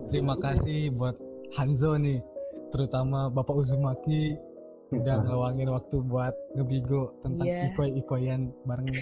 [0.07, 1.17] terima kasih buat
[1.53, 2.21] Hanzo nih,
[2.67, 4.35] terutama Bapak Uzumaki
[4.87, 7.71] udah ngeluangin waktu buat ngebigo tentang Iya.
[7.71, 8.87] ikoy-ikoyan bareng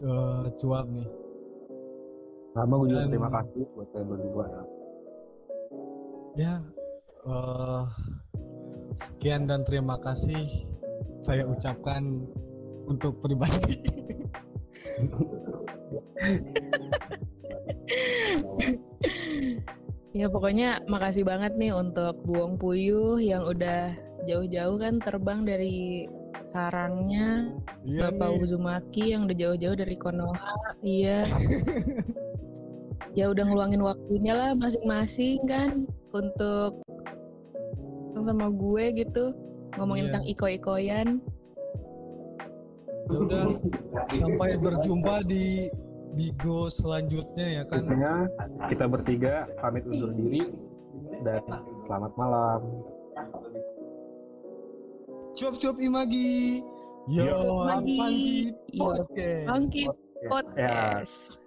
[0.00, 1.08] eh, cuap nih.
[2.50, 4.62] Sama gue juga Dan- terima kasih buat kalian berdua ya.
[6.30, 6.54] Ya,
[7.26, 7.84] eh
[8.94, 10.46] sekian dan terima kasih
[11.20, 12.26] saya ucapkan
[12.86, 13.78] untuk pribadi.
[20.10, 23.94] Ya pokoknya makasih banget nih untuk Buong Puyuh yang udah
[24.26, 26.10] jauh-jauh kan terbang dari
[26.50, 27.54] sarangnya.
[27.86, 28.42] Iya Bapak nih.
[28.42, 30.54] Uzumaki yang udah jauh-jauh dari Konoha.
[30.82, 31.22] Iya.
[33.18, 36.82] ya udah ngeluangin waktunya lah masing-masing kan untuk
[38.20, 39.32] sama gue gitu
[39.78, 40.08] ngomongin Iya.
[40.10, 41.08] tentang iko-ikoyan.
[43.10, 43.42] Ya udah
[44.10, 45.70] sampai berjumpa di
[46.14, 47.86] Bigo selanjutnya ya kan.
[47.86, 48.14] Intinya
[48.66, 50.42] kita bertiga pamit undur diri
[51.22, 51.42] dan
[51.86, 52.60] selamat malam.
[55.38, 56.60] Cuap-cuap Imagi.
[57.08, 57.96] Yo, Yo, Imagi.
[57.96, 58.36] Panggi
[58.76, 59.46] Yo, Podcast.
[59.48, 59.84] Funky
[60.20, 60.28] Ya.
[60.28, 61.39] Podcast.